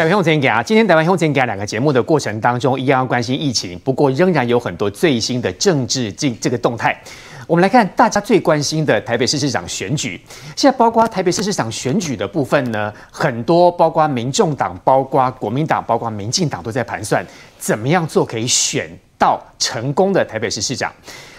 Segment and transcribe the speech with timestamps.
[0.00, 6.98] 台湾向前行，今天台湾向前行两个节目的过程当中，一样要关心疫情，不过仍然有很多最新的政治这这个动态。
[7.46, 10.18] 我们来看大家最关心的台北市市长选举，
[10.56, 17.22] 现在包括台北市市长选举的部分呢，很多包括民众党、包括国民党、包括民进党都在盘算
[17.58, 20.90] 怎么样做可以选到成功的台北市市长。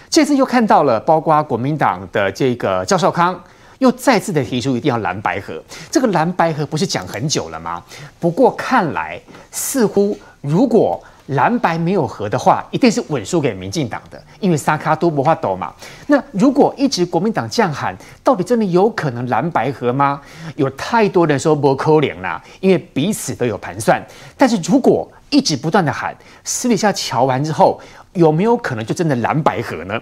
[0.08, 3.42] 这次又看到了包括国民党的这个赵少康。
[3.82, 5.60] 又再次的提出一定要蓝白合，
[5.90, 7.82] 这个蓝白合不是讲很久了吗？
[8.20, 15.74] 不过看来似乎如果蓝白没有合的话，一定是稳输给民进党的，因为三脚督不怕抖嘛。
[16.06, 20.20] 那如果一直国民党这样喊，到底真的有可能蓝白合吗？
[20.54, 24.00] 有太多人说不可能啦，因为彼此都有盘算。
[24.36, 27.80] 但是如果一直不断的喊，私底下瞧完之后。
[28.14, 29.98] 有没有可能就真的蓝白合呢？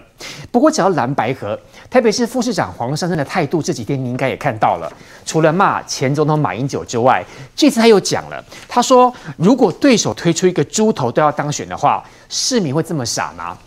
[0.51, 1.57] 不过只要蓝白合，
[1.89, 4.91] 台北市副市长黄珊珊的态度这几天你应该也看到了，
[5.25, 7.23] 除了骂前总统马英九之外，
[7.55, 13.57] 这次他又讲了，他说如果对手推出一个猪头都要当选的话，市民会这么傻吗？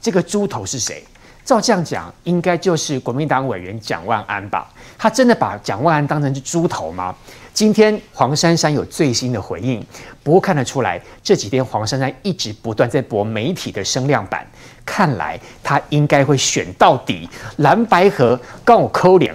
[0.00, 1.04] 这个猪头是谁？
[1.44, 4.68] 照这样讲，应该就是国民党委员蒋万安吧？
[4.98, 7.14] 他真的把蒋万安当成是猪头吗？
[7.54, 9.84] 今天黄珊珊有最新的回应，
[10.22, 14.46] 不过看得出来这几天黄珊珊一直不断在博媒体的声量版，
[14.86, 17.28] 看来她应该会选到底
[17.58, 19.34] 蓝白合跟我扣连。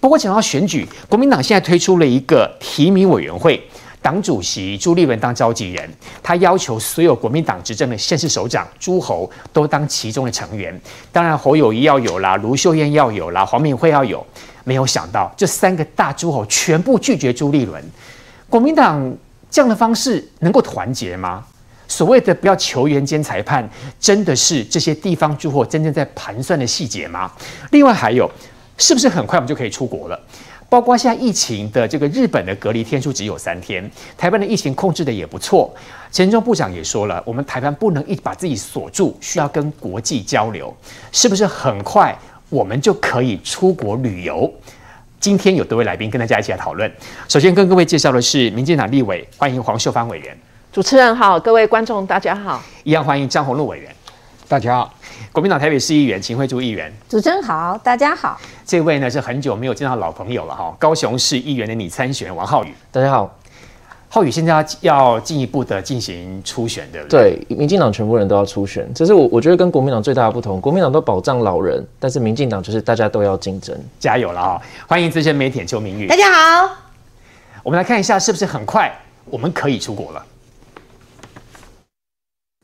[0.00, 3.62] 不过讲到选举，国民党现在推出了一个提名委员会，
[4.00, 5.88] 党主席朱立伦当召集人，
[6.22, 10.80] 他要求所有国民党执政的县市首长诸侯都当其中的成员，
[11.12, 14.26] 当然侯友宜要有啦，卢秀燕要有啦，黄敏惠要有。
[14.64, 17.82] 没有想到，这三个大诸侯全部拒绝朱立伦。
[18.48, 19.14] 国民党
[19.50, 21.44] 这样的方式能够团结吗？
[21.88, 23.68] 所谓的不要球员兼裁判，
[24.00, 27.30] 真的是这些地方诸侯真正在盘算的细节吗？
[27.70, 28.30] 另外还有，
[28.78, 30.18] 是不是很快我们就可以出国了？
[30.70, 35.70] 包括现在疫情的这个日本的隔离天数只有三天，台湾的疫情控制的也不错。
[36.10, 40.74] 陈时中部长也说了，我们台湾不能一把自己锁住，需要跟国际交流，
[41.10, 42.18] 是不是很快？
[42.52, 44.52] 我们就可以出国旅游。
[45.18, 46.92] 今天有多位来宾跟大家一起来讨论。
[47.26, 50.36] 首先跟各位介绍的是民进党立委，欢迎黄秀芳委员。
[50.70, 52.62] 主持人好，各位观众大家好。
[52.84, 53.90] 一样欢迎张宏禄委员。
[54.46, 54.92] 大家好。
[55.32, 56.92] 国民党台北市议员秦惠珠议员。
[57.08, 58.38] 主持人好，大家好。
[58.66, 62.74] 这位呢是很久没有见到老朋友了哈，高雄市议员的拟参选人王浩宇。
[62.90, 63.34] 大家好。
[64.14, 67.42] 浩宇现在要进一步的进行初选，对不对？
[67.48, 70.60] 对，民进党全部人都要初选，这是我我觉得跟国民党最大的不同。
[70.60, 74.62] 国民党都保障老人，但是民进党就是大家都要竞争，加油了啊！
[74.86, 76.06] 欢迎资深媒体邱明玉。
[76.08, 76.76] 大家好，
[77.62, 80.22] 我们来看一下是不是很快我们可以出国了？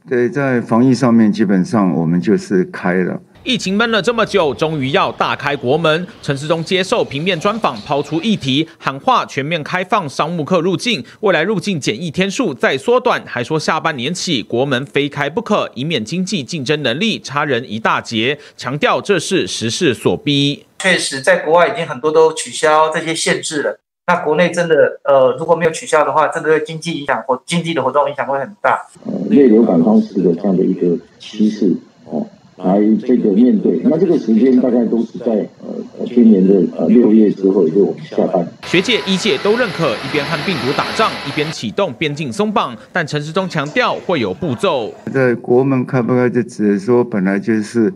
[0.06, 3.18] 对，在防疫上面基本上我们就是开了。
[3.48, 6.06] 疫情闷了这么久，终于要大开国门。
[6.20, 18.38] 陈时中接受平面专访，抛出议题，喊话全面开放商务客入境，未来入境检疫天数再缩短，还说下半年起国门非开不可，以免经济竞争能力差人一大截。
[18.54, 20.66] 强调这是时势所逼。
[20.80, 23.80] 确实，在国外已经很多都取消这些限制了。
[24.08, 28.82] 那国内真的，呃，如果没有取消的话，这个对经济影响或经济的活动影响会很大。
[29.30, 32.26] 内流感方式的这样的一个趋势，哦。
[32.58, 38.46] 来这个面对，那这个时间大概都是在呃今年的呃六月之后，也就我们下班。
[38.64, 42.76] 学界、医界都认可，一边和病毒打仗，一边启动边境松绑。
[42.92, 44.92] 但陈时中强调会有步骤。
[45.12, 47.92] 在国门开不开，就只是说本来就是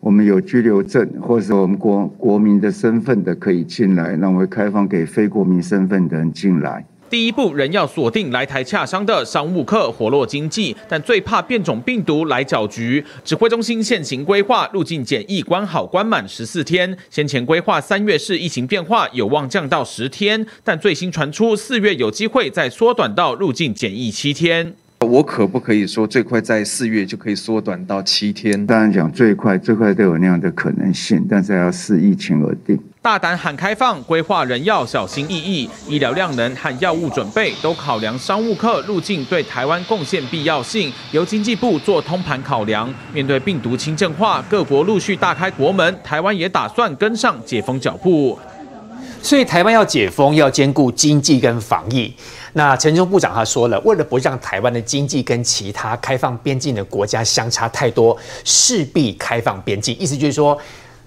[0.00, 6.84] 我们有居留证，或者是我们国国民的身份的可以进来，那我会开放给非国民身份的人进来。
[7.10, 13.04] 第一步人要锁定来台洽商的商务客，活络经济，但最怕变种病毒来搅局。
[13.24, 24.74] 指挥中心现行规划入境检疫关好关满十四天，先前规划三月是疫情变化有望降到十天，但最新传出四月有机会再缩短到入境检疫七天。
[25.08, 28.66] 我可不可以说最快在四月就可以缩短到七天？
[28.66, 32.78] 当然讲最快，最快都有那样的可能性，但是要视疫情而定。
[33.00, 35.70] 大胆喊开放，规划人要小心翼翼。
[35.88, 42.92] 医疗量能和药物准备都考量商务客入境对台湾贡献必要性，由经济部做通盘考量。
[43.14, 48.38] 面对病毒轻症化，各国陆续大开国门，台湾也打算跟上解封脚步。
[49.20, 52.14] 所以台湾要解封，要兼顾经济跟防疫。
[52.58, 59.96] 那陈时中部长他说了，为了不让台湾的经济跟其他开放边境的国家相差太多，势必开放边境。
[59.96, 60.58] 意思就是说。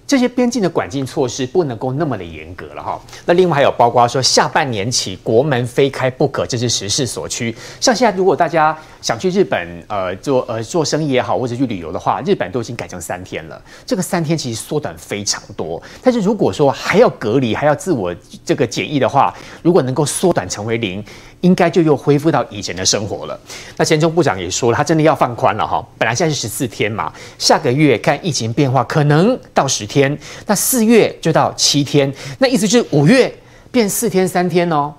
[0.07, 2.99] 这些边境的管制措施不能够那么的严格了哈。
[3.25, 7.55] 那另外还有包括说下半年起国门非开不可，这是时势所趋。
[7.79, 13.61] 像现在如果大家想去日本呃做呃做生意也好，或者去旅游的话，日本都已经改成三天了。
[13.85, 15.81] 这个三天其实缩短非常多。
[16.03, 18.13] 但是如果说还要隔离，还要自我
[18.43, 19.33] 这个检疫的话，
[19.63, 21.01] 如果能够缩短成为零，
[21.41, 23.39] 应该就又恢复到以前的生活了。
[23.77, 25.85] 那前中部长也说了，他真的要放宽了哈。
[25.97, 30.17] 本来现在是十四天嘛，下个月看疫情变化，可能到十天。
[30.45, 33.33] 那四月就到七天，那意思就是五月
[33.71, 34.93] 变四天三天哦。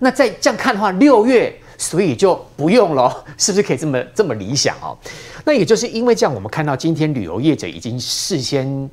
[0.00, 4.96] 那再这样看的话，六月所以就不用了，是不是可以这么这么理想哦？
[5.44, 8.88] 那也就是因为这样，我们看到今天旅游业者已经事先。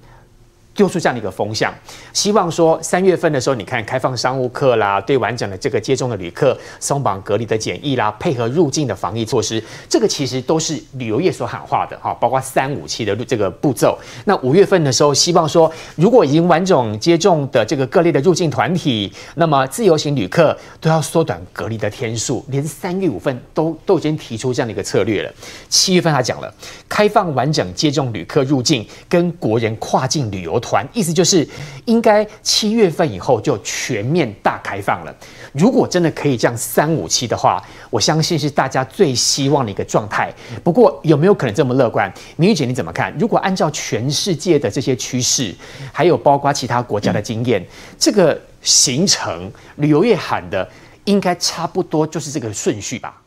[0.76, 1.74] 丢出这样的一个风向，
[2.12, 13.98] 希望说三月份的时候，你看开放商务客啦，对完整的这个接种的旅客松绑隔离的检疫啦，配合入境的防疫措施，这个其实都是旅游业所喊话的哈，包括三五七的这个步骤。
[14.26, 25.32] 那五月份的时候，希望说如果已经完整接种的这个各类的入境团体，那么自由行旅客都要缩短隔离的天数，连三月五份都都已经提出这样的一个策略了。
[25.70, 26.54] 七月份他讲了，
[26.90, 30.60] 开放完整接种旅客入境跟国人跨境旅游。
[30.66, 31.48] 团意思就是，
[31.86, 35.16] 应该七月份以后就全面大开放了。
[35.54, 40.34] 如果真的可以这样三五七的话，我相信是大家最希望的一个状态。
[40.64, 42.12] 不过有没有可能这么乐观？
[42.38, 43.14] 明玉姐你怎么看？
[43.20, 45.54] 如果按照全世界的这些趋势，
[45.94, 47.64] 还有包括其他国家的经验，
[48.00, 50.68] 这个行程旅游业喊的
[51.04, 53.22] 应该差不多就是这个顺序吧？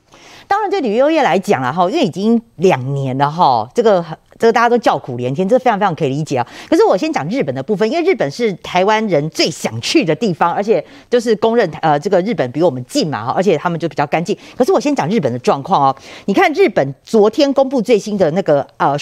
[0.48, 4.02] 当然，对旅游业来讲啊，哈，因为已经两年了哈，这个
[4.38, 6.46] 这个大家都叫苦连天，这非常非常可以理解啊。
[6.70, 14.36] 可是我先讲日本的部分，因为日本是台湾人最想去的地方，而且就是公认呃，这个日本比我们近嘛哈，而且他们就比较干净。
[14.56, 15.96] 可是我先讲日本的状况哦，
[16.26, 18.96] 你看日本昨天公布最新的那个呃。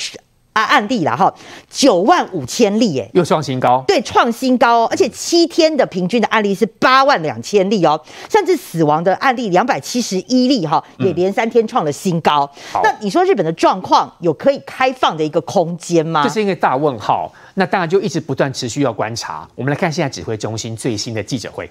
[0.56, 1.32] 啊，案例了哈，
[1.68, 8.00] 九万五千例，哎，又创新高，对，创新高哦，而且七天的平均的案例是八万两千例哦，
[8.30, 12.50] 甚至死亡的案例两百七十一例哈，也连三天创了新高。
[12.74, 16.22] 嗯、那你说日本的状况有可以开放的一个空间吗？
[16.24, 19.46] 这是一个大问号，那当然就一直不断持续要观察。
[19.54, 21.70] 我们来看现在指挥中心最新的记者会。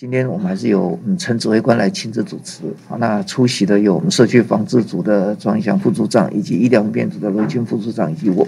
[0.00, 8.46] 今天我们还是由嗯陈指挥官来亲自主持，好，那出席的有我们社区防治组的庄祥副组长，以及医疗变组的罗军副组长以及我。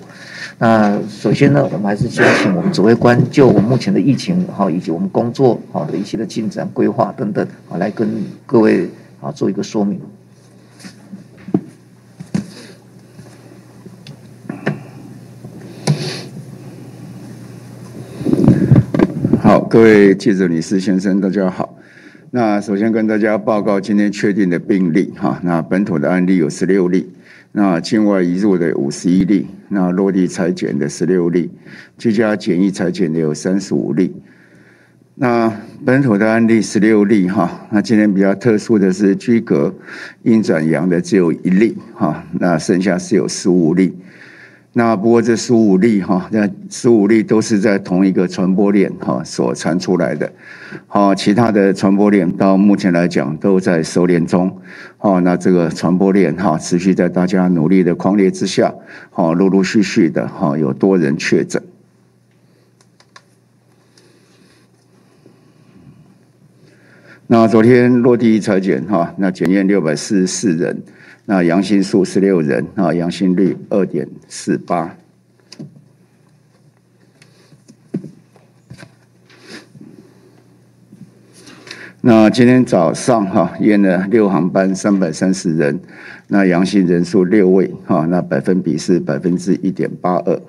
[0.58, 8.08] 那首先呢，我们还是先请我们指挥官就我们目前的疫情好，以及我们工作好的一些的进展规划等等，好，来跟
[8.47, 8.88] 各位
[9.20, 10.00] 啊做一个说明。
[19.43, 21.78] 好，各位记者、女士、先生，大家好。
[22.32, 27.08] 那首先跟大家报告今天确定的病例哈，那本土的案例有十六例，
[27.52, 31.49] 那境外移入的五十一例，那落地裁剪的十六例，
[31.96, 34.12] 居家检疫裁剪的有三十五例。
[35.14, 35.56] 那
[35.87, 39.73] 本土的案例十六例哈，那今天比较特殊的是居隔
[40.25, 43.94] 阴转阳的只有一例哈，那剩下是有十五例。
[44.72, 50.32] 那不过这十五例哈，那十五例都是在同一个传播链哈所传出来的，
[50.87, 54.61] 好，其他的传播链到目前来讲都在收敛中，
[54.96, 58.72] 好，那这个传播链哈持续在大家努力的狂烈之下，
[59.11, 61.61] 好，陆陆续续的哈有多人确诊。
[67.26, 70.81] 那昨天落地采检哈，那检验六百四十四人。
[71.31, 74.97] 那阳性数十六人啊，阳性率二点四八。
[82.00, 85.78] 那今天早上哈验了六航班三百三十人，
[86.26, 90.43] 那阳性人数六位哈，那百分比是百分之一点八二。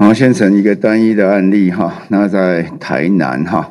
[0.00, 3.68] 好，先成一个单一的案例哈，那在台南哈，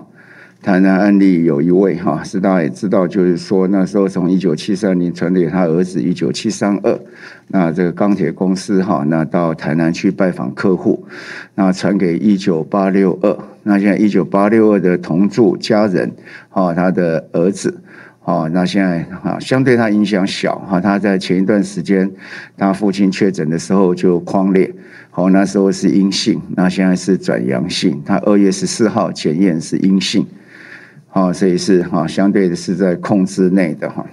[0.61, 6.99] 台南案例有一位哈，是大家也知道，就是说那时候从一九七三年传给他儿子一九七三二，
[7.47, 11.07] 那这个钢铁公司哈，那到台南去拜访客户，
[11.55, 16.11] 那传给一九八六二，那现在一九八六二的同住家人
[16.49, 17.73] 哈，他的儿子。
[18.25, 22.11] 哦，那现在啊，相对他影响小哈，他在前一段时间，
[22.57, 24.69] 他父亲确诊的时候就匡列，
[25.17, 30.27] 好，那时候是阴性，那现在是转阳性，他二月十四号检验是阴性，
[31.07, 34.05] 好，所以是哈，相对的是在控制内的哈。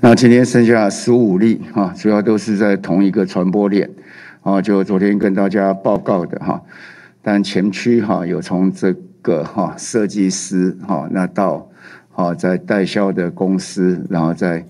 [0.00, 3.90] 那今天剩下十五例哈，主要都是在同一个传播链，
[4.42, 6.60] 哦，就昨天跟大家报告的哈。
[7.22, 11.70] 但前驱哈有从这个哈设计师哈，那到
[12.10, 14.64] 哈在代销的公司，然后在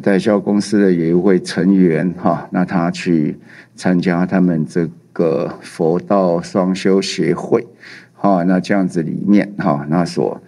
[0.00, 3.36] 代销公司的有一位成员哈，那他去
[3.74, 7.66] 参加他们这个佛道双修协会，
[8.14, 10.40] 哈，那这样子里面哈，那所。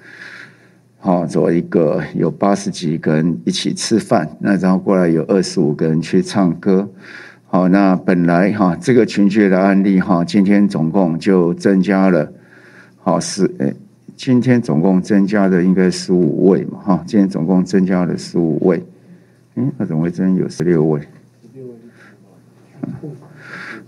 [1.00, 6.88] 好，做一个有八十几个人一起吃饭，那然后过来有二十五个人去唱歌。
[7.52, 12.32] 好，那本来哈这个群聚的案例哈，今天总共就增加了，
[12.96, 13.74] 好是诶，
[14.16, 18.82] 今天总共增加的应该十五位嘛哈，今天总共增加了十五位，
[19.56, 21.02] 嗯，那怎么会真有十六位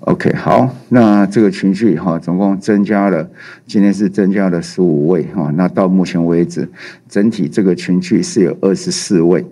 [0.01, 3.27] ？OK，好，那这个群聚哈，总共增加了，
[3.67, 5.51] 今天是增加了十五位哈。
[5.57, 6.69] 那到目前为止，
[7.09, 9.43] 整体这个群聚是有二十四位，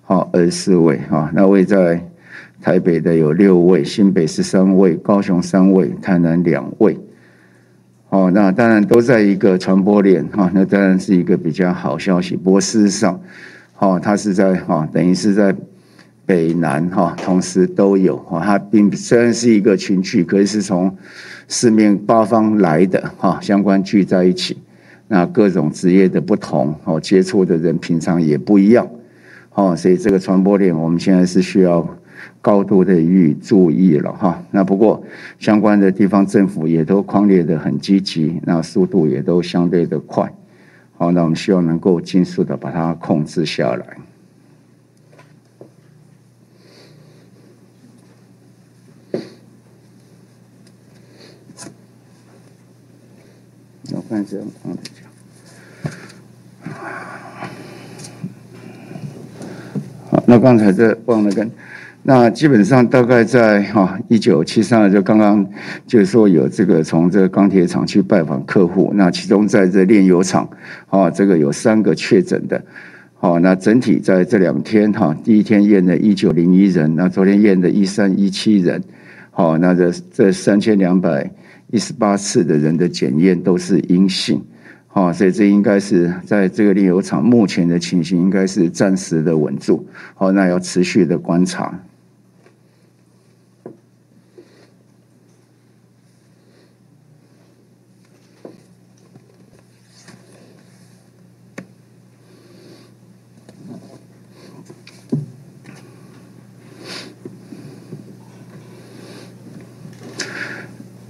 [0.00, 1.30] 好，二十四位哈。
[1.34, 2.02] 那位在
[2.60, 6.98] 台北的有六位，新北十三位，高雄三位，台南两位。
[8.10, 12.36] 哦，那当然都在一个传播链哈，那当然是一个比较好消息。
[12.36, 13.20] 不过事实上，
[13.78, 15.54] 哦，它是在哈，等于是在。
[16.26, 20.96] 北南哈，同时都有哈，它并虽然是一个群聚，可是是从
[21.48, 24.56] 四面八方来的哈，相关聚在一起，
[25.08, 28.88] 那各种职业的不同哦，接触的人平常也不一样
[29.54, 31.84] 哦，所以这个传播链我们现在是需要
[32.40, 34.42] 高度的予以注意了哈。
[34.50, 35.02] 那不过
[35.38, 40.32] 相关的地方政府也都匡列的很积极，那速度也都相对的快，
[40.96, 43.96] 好，那我们希望能够尽速的把它控制下来。
[53.92, 55.10] 我看这样，刚才讲。
[60.10, 61.50] 好，那刚才这忘了跟，
[62.12, 65.46] 那基本上大概在哈一九七三年就刚刚
[65.86, 70.50] 就是说有这个从这个钢铁厂去拜访客户，那其中在这炼油厂，
[70.88, 72.60] 啊，这个有三个确诊的，
[73.14, 78.82] 好，那整体在这两天哈，第一天验的一九零一人，那昨天验的一三一七人，
[79.30, 81.30] 好，那这这三千两百。
[81.70, 84.42] 一十八次的人的检验都是阴性，
[84.88, 89.86] 好，所以这应该是在这个炼油厂目前的情形，应该是暂时的稳住，
[90.16, 91.72] 好，那要持续的观察。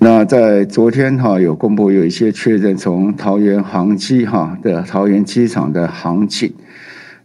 [0.02, 6.54] 那在昨天哈有公布有一些确认，从桃园航机哈的桃园机场的航警，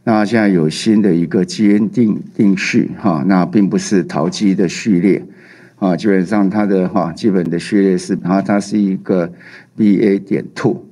[0.03, 5.23] 那现在有新的一个基因定定序哈，那并不是桃机的序列。
[5.75, 9.31] 啊，基本上它的哈基本的序列是它它是一个
[9.77, 10.83] BA 点 two，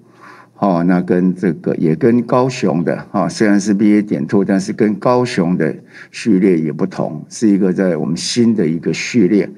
[0.53, 5.75] 好，那跟这个也跟高雄的哈虽然是 BA 点 two，但是跟高雄的
[6.11, 9.49] 序列也不同，是一个在我们新的一个序列。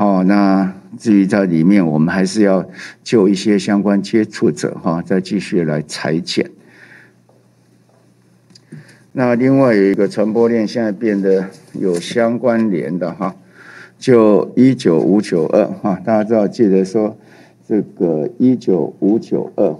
[0.00, 2.66] 哦，那至于在里面，我们还是要
[3.04, 6.50] 就一些相关接触者哈，再继续来裁剪。
[9.12, 13.36] 那另外有一个传播链，现在变得有相关联的哈，
[13.98, 17.14] 就一九五九二哈，大家知道记得说
[17.68, 19.76] 这个一九五九二，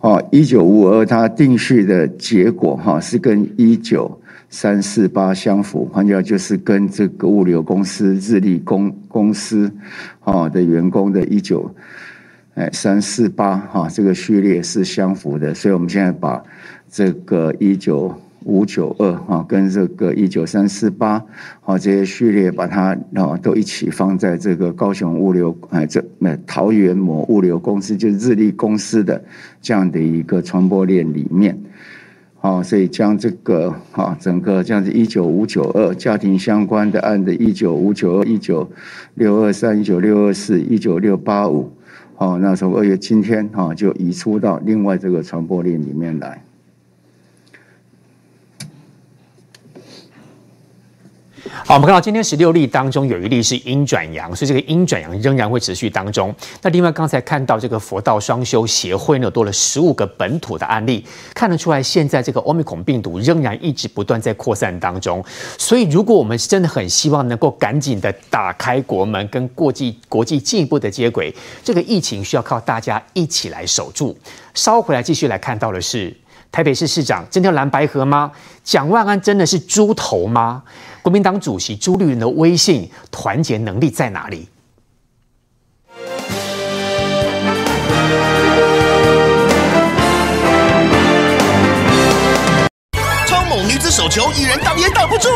[0.00, 4.18] 哦，一九五二它定序的结果哈是跟一九。
[4.54, 9.72] 三四八相符，换句话就是跟这个物流公司日立公公司，
[10.24, 11.74] 哦的员工的一九
[12.54, 16.44] 哎三四八哈这个序列是相符的，所以我们现在把
[16.90, 21.24] 这个一九五九二哈跟这个一九三四八
[21.62, 29.24] 好这些序列把它啊都一起放在这个高雄物流哎这那桃园某物流公司就是日立公司的
[29.62, 31.58] 这样的一个传播链里面。
[32.44, 38.68] 好，所以将这个哈整个这样子一九五九二家庭相关的案的一九五九二、一九
[39.14, 41.70] 六二三、一九六二四、一九六八五，
[42.16, 46.42] 好，那从二月今天哈就移出到另外这个传播链里面来。
[51.64, 56.34] 好，我们看到今天十六例当中有一例是阴转阳，所以这个阴转阳仍然会持续当中。
[56.60, 65.24] 那另外刚才看到这个佛道双修协会呢，多了十五个本土的案例，看得出来现在这个欧米孔病毒仍然一直不断在扩散当中。
[65.56, 74.18] 所以如果我们真的很希望能够赶紧的打开国门，跟国际国际进一步的接轨，这个疫情需要靠大家一起来守住。
[74.52, 76.12] 稍回来继续来看到的是。
[76.50, 78.30] 台北市市长真的蓝白合吗？
[78.62, 80.62] 蒋万安真的是猪头吗？
[81.02, 84.48] 国民党主席朱立伦的威信、团结能力在哪里？
[93.26, 95.28] 超猛女子手球，一人挡也挡不住。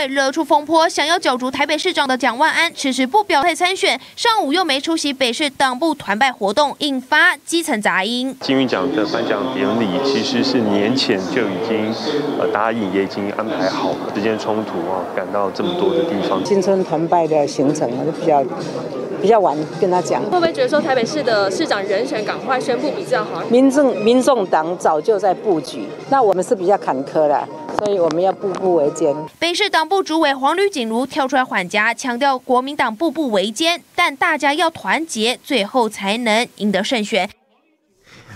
[0.00, 8.34] 会惹出风波，想要角逐台北市长的蒋万安迟迟不表态参选，上午又没出席北市党部团拜活动，引发基层杂音。
[8.40, 11.92] 金韵奖的颁奖典礼其实是年前就已经
[12.38, 16.42] 呃答应，也已经安排好了，时间冲突啊，赶到这么多的地方。
[16.46, 18.42] 新春团拜的行程我就比较
[19.20, 20.22] 比较晚跟他讲。
[20.24, 23.42] 会不会觉得说台北市的市长人选赶快宣布比较好？
[23.50, 27.48] 民政民众党早就在布局，那我们是比较坎坷的。
[27.78, 29.14] 所以我们要步步维艰。
[29.38, 37.30] 北市党部主委黄吕锦如跳出来缓颊，强调国民党步步维艰，但大家要团结，最后才能赢得胜选。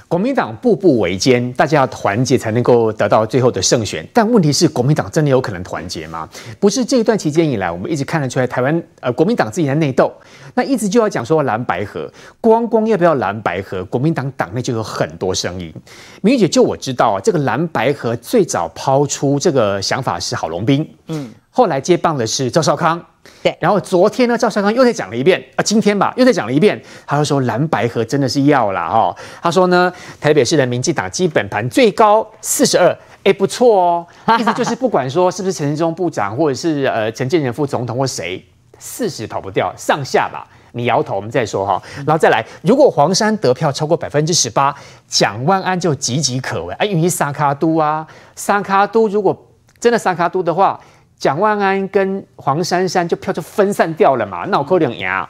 [0.07, 4.07] 国民党步步维艰，大家要团结才能够得到最后的胜选。
[4.13, 6.29] 但问题是，国民党真的有可能团结吗？
[6.61, 10.13] 不是这一段期间以来，我们一直看得出来，台湾呃国民党自己在内斗，
[10.55, 12.09] 那一直就要讲说蓝白合，
[12.41, 15.73] 光光要不要蓝白合，国民党党内就有很多声音。
[16.21, 23.01] 明玉姐，就我知道啊，这个蓝白合最早抛出这个想法是郝龙斌，嗯，后来接棒的是赵少康。
[23.43, 29.15] 对，然后昨天呢，赵少康又再讲了一遍啊，今天吧又再讲了一遍，他就说蓝白河真的是要了哦。
[29.41, 34.07] 他说呢，台北市的民进党基本盘最高四十二，哎不错哦，
[34.39, 38.45] 意思就是 不管说是不是陈时中部长或者是呃陈建仁副总统或谁，
[38.79, 44.75] 四十跑不掉，上下吧，你摇头我们再说哈，然后再来，如果黄山得票超过百分之十八，
[45.07, 50.81] 蒋万安就岌岌可危啊，因为三卡都啊，三卡都如果真的三卡都的话。
[51.25, 55.27] 蒋万安跟黄珊珊就票就分散掉了嘛，闹扣两牙。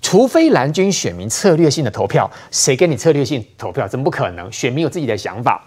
[0.00, 3.86] 除非蓝军选民策略性的投票，谁跟你策略性投票？
[3.86, 4.50] 怎么不可能？
[4.50, 5.64] 选民有自己的想法，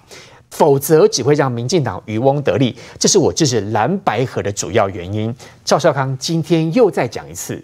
[0.51, 2.75] 否则只会让民进党渔翁得利。
[2.99, 5.33] 这是我支持蓝白河的主要原因。
[5.63, 7.63] 赵少康今天又再讲一次，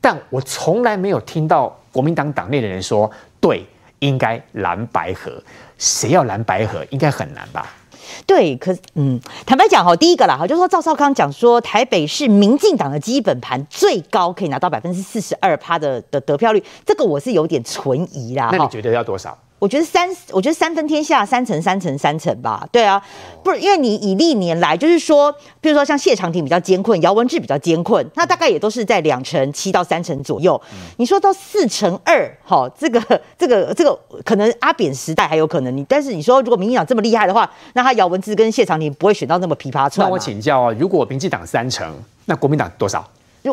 [0.00, 3.10] 但我从来没有听到国民党党内的人说，
[3.40, 3.66] 对，
[3.98, 5.42] 应该蓝白河。
[5.76, 6.86] 谁要蓝白河？
[6.90, 7.74] 应该很难吧？
[8.26, 18.48] 对，可嗯，坦白讲哈，第一个啦哈，就是说赵少康讲说台北市民进党的基本盘最高可以拿到百分之四十二趴的的得票率，这个我是有点存疑啦。
[18.52, 19.36] 那你觉得要多少？
[19.58, 22.68] 我觉得三，我觉得三分天下，三成三成三成吧。
[22.70, 23.02] 对啊，
[23.42, 30.60] 不是因为你以历年来，就是说，比如说像谢长廷比较艰困，姚文智比较艰困，那大概也都是在两成七到三成左右。
[30.98, 33.00] 你说到四成二，哈，这个
[33.38, 40.06] 这个这个可能阿扁时代还有可能你，但是你说如果民进党这么厉害的话，那他姚文智跟谢长廷不会选到那么琵琶串。
[40.06, 41.94] 那我请教啊，如果民进党三成，
[42.26, 43.02] 那国民党多少？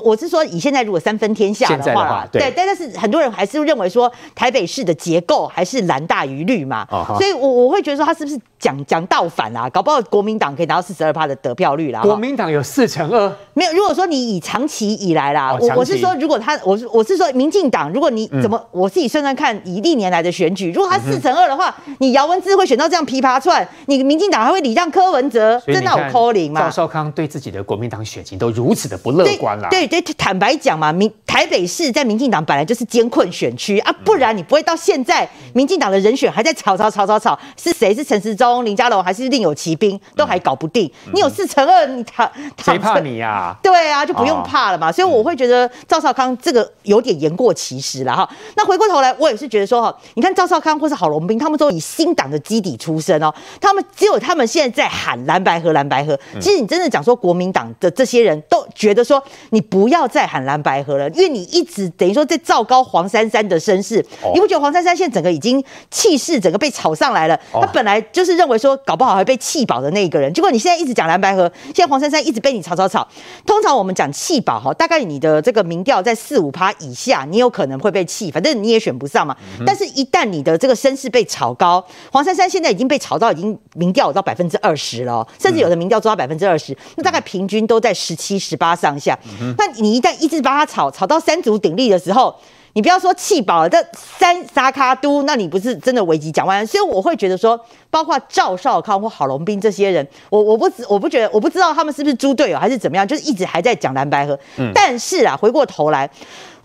[0.01, 9.69] 我是说，以现在如果三分天下的话，对，但，但是很多人还是认为说台北市的结构还是蓝大于绿嘛，哦、所以我我会觉得说他是不是讲讲倒反啊？
[9.69, 12.01] 搞不好国民党可以拿到四十二趴的得票率啦。
[12.01, 13.73] 国民党有四成二，没有。
[13.73, 26.61] 如果说你以长期以来啦，哦、我我是说，如果他，我是我是说民进党，如果你怎么，嗯、我自己算算看，以历年来的选举，如果他四成二的话，嗯、你姚文智会选到这样琵琶串，你民进党还会礼让柯文哲，真的有可能吗？
[26.61, 30.53] 赵少康对自己的国民党选情都如此的不乐观啦，对对，对，坦白。
[30.63, 37.93] 讲嘛，民台北市在民进党本来就是艰困选区啊，不然你不会到现在民进党的人选还在吵吵吵吵吵，是谁？
[37.93, 40.89] 是陈时中、林佳龙还是另有其兵，都还搞不定。
[41.13, 42.31] 你有四乘二，你他
[42.63, 43.55] 谁怕你呀、啊？
[43.61, 44.91] 对啊，就不用怕了嘛。
[44.91, 48.29] 所以我会觉得赵少康这个有点言过其实了哈。
[48.55, 56.17] 那回过头来，我也是觉得说哈，你看赵少康或是郝龙斌，他们都以新党的基底出身哦，他们只有他们现在在喊蓝白河蓝白河。
[56.39, 67.39] 其实你真的讲说国民党的这些人都觉得说，你不要再喊蓝白合了，因为你一直等于说在造高黄珊珊的声势，你不觉得黄珊珊现在整个已经气势整个被炒上来了？
[67.51, 73.07] 他本来就是认为说搞不好还被气饱的那一个人，结果你现在一直讲蓝白合，现在黄珊珊一直被你炒炒炒。
[73.45, 79.35] 通常我们讲气饱哈，大概你的这个民调在四五趴以下，你有可能会被气，反正你也选不上嘛。
[79.65, 89.17] 但是，一旦你的这个声势被炒高，黄珊珊现在已经被炒到已经民调到百分之二十了，甚至有的民调做到百分之二十，那大概平均都在十七、十八上下。
[89.57, 92.35] 那你一旦一直把它炒炒到三足鼎立的时候，
[92.73, 96.65] 你不要说气饱了，这三沙卡都，那你不是真的危及蒋万安？
[96.65, 104.37] 所以我会觉得说，包括赵少康或郝龙斌这些人，我我不我不觉得，我不知道他们是不是猪队友还是怎么样，就是一直还在讲蓝白河。
[104.57, 106.09] 嗯，但是啊，回过头来。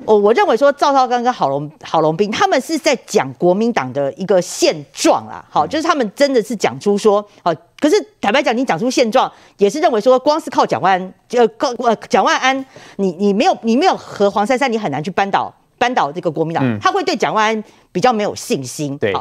[0.04, 12.64] 我我认为说赵少刚跟郝龙郝龙斌他们是在讲国民党的一个现状啦，好，就是他们真的是讲出说，好，可是坦白讲，你讲出现状，也是认为说，光是靠蒋万安，呃，靠呃蒋万安，
[12.96, 17.64] 你你没有你没有和黄珊珊，你很难去扳倒扳倒这个国民党，他会对蒋万安。
[17.98, 19.12] 比较没有信心，对。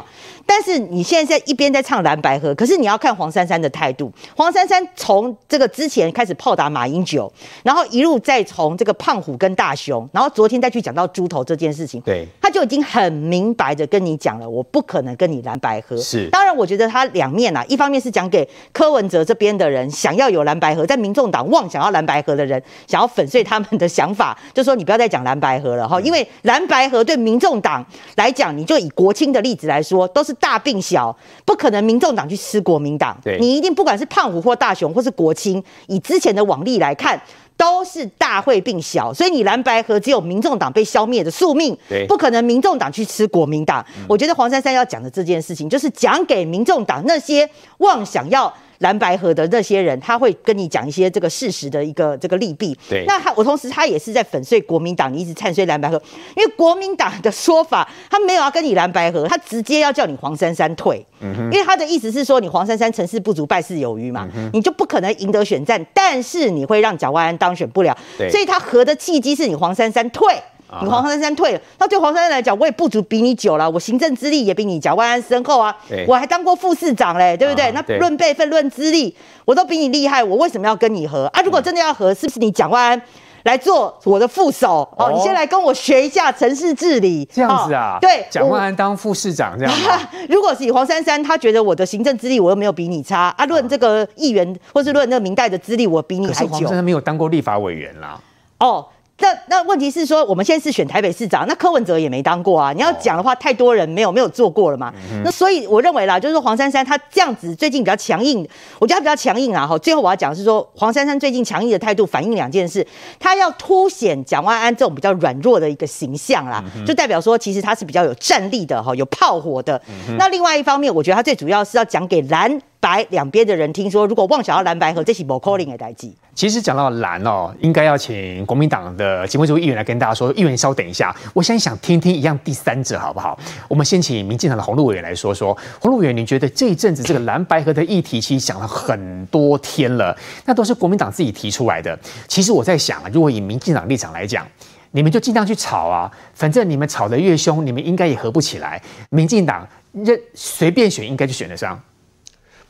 [0.46, 4.10] 但是你现在在一边在唱蓝白河，可是你要看黄珊珊的态度。
[4.36, 7.30] 黄珊珊从这个之前开始炮打马英九，
[7.64, 15.96] 然后一路再从这个胖虎跟大雄，然后昨天再去讲到猪头这件事情，对，他就已经很明白的跟你讲了，我不可能跟你蓝白河。
[15.96, 27.84] 是，当然我觉得他两面啊，一方面是讲给柯文哲这边的人，想要有蓝白河，在民众党妄想要蓝白河的人，想要粉碎他们的想法，就说你不要再讲蓝白河了哈，因为蓝白河对民众党
[28.16, 28.38] 来讲。
[28.48, 33.18] 你就以国青的例子来说，都是大病小，不可能民众党去吃国民党。
[33.24, 37.18] 对，你一定不管是胖虎或大雄或是国青，以之前的往例来看，
[37.56, 43.82] 都是大会病小，所以你蓝白河只有民众党被消灭的宿命，对，不可能民众党去吃国民党。
[43.96, 44.04] 嗯。
[44.06, 48.52] 我觉得黄珊珊要讲的这件事情，就是讲给民众党那些妄想要。
[48.78, 52.76] 蓝白河的那些人，他会跟你讲一些这个事实的一个这个利弊。
[52.88, 56.00] 对，那他我同时他也是在粉碎国民党，你一直唱衰蓝白河，
[56.36, 61.04] 因为国民党的说法，他没有要跟你蓝白河，他直接要叫你黄珊珊退。
[61.20, 67.96] 嗯哼，因为他的意思是说，你黄珊珊成事不足败事有余嘛，嗯，你就不可能赢得选战，但是你会让蒋万安当选不了。
[68.16, 70.40] 对，所以他合的契机是你黄珊珊退。
[70.82, 75.74] 你黄珊珊退了，那对黄珊珊来讲，我也不足比你久了，我行政资历也比你蒋万安深厚啊，
[76.06, 77.72] 我还当过副市长嘞，对不对？
[77.72, 81.40] 那论辈分、论资历，我都比你厉害，我为什么要跟你合啊？
[81.42, 83.02] 如果真的要合，是不是你蒋万安
[83.44, 84.86] 来做我的副手？
[84.98, 87.96] 哦，你先来跟我学一下城市治理，这样子啊？
[88.00, 89.74] 对，蒋万安当副市长这样。
[90.28, 96.48] 如果是黄珊珊，她觉得我的行政资历我又没有比你差啊，论这个议员或是论那个明代的资历，我比你还久。
[96.50, 98.20] 黄珊珊没有当过立法委员啦。
[98.60, 98.84] 哦。
[99.20, 102.72] 那那问题是说，我们现在是选台北市长，那柯文哲也没当过啊。
[102.72, 104.94] 你要讲的话，太多人没有没有做过了嘛。
[105.12, 109.66] 嗯、那所以我认为啦，就是说黄珊珊她这样子最近比较强硬，我觉得她比较强硬啊。
[109.66, 112.86] 哈，最后我要讲的是说，黄珊珊最近强硬的态度反映两件事，
[113.18, 120.16] 她要凸显蒋万安这种比较软弱的一个形象啦，嗯、就代表说其实她是比较有战力的哈，有炮火的、嗯。
[120.16, 122.60] 那另外一方面，我觉得她最主要是要讲给蓝。
[122.80, 126.08] 白两边的人听说，如果妄想要蓝白和，这是不可能的代志。
[126.38, 130.32] 其实讲到蓝哦，应该要请国民党的前会主议员来跟大家说。
[130.34, 133.36] 议员稍等一下，我现在想听听一样第三者好不好？
[133.66, 135.52] 我们先请民进党的洪路委员来说说。
[135.80, 141.98] 洪路委员，你觉得这一阵子这个蓝白合的议题，其实讲了很多天了，那都是国民党自己提出来的。
[142.28, 144.46] 其实我在想啊，如果以民进党立场来讲，
[144.92, 148.80] 你们就尽量去吵啊，反正你们吵得越凶，你们应该也合不起来。
[149.10, 151.76] 民进党任随便选，应该就选得上。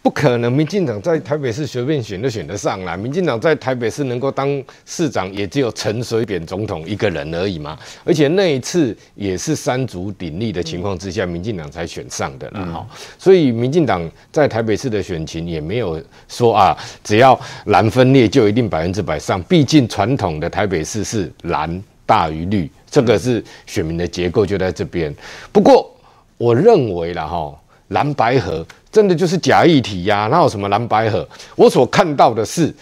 [0.01, 2.97] 不可能，民进党在台北市随便选都选得上啦。
[2.97, 7.77] 民进党在台北市能够当市长，也只有陈水扁总统一个人而已嘛。
[8.05, 12.65] 而且那一次也是三足鼎立的情况之下，民进党才选上的啦。
[12.73, 19.43] 好，所以民进党在台北市的选情也没有说啊，只要蓝分裂就一定百分之百上。
[19.43, 25.15] 毕竟传统的台北市是蓝大于绿，这个是选民的结构就在这边。
[25.53, 25.95] 不过
[26.39, 27.55] 我认为啦，哈，
[27.89, 28.65] 蓝白合。
[28.91, 31.27] 真的就是假议题呀、啊，哪有什么蓝白河？
[31.57, 32.75] 我所看到的是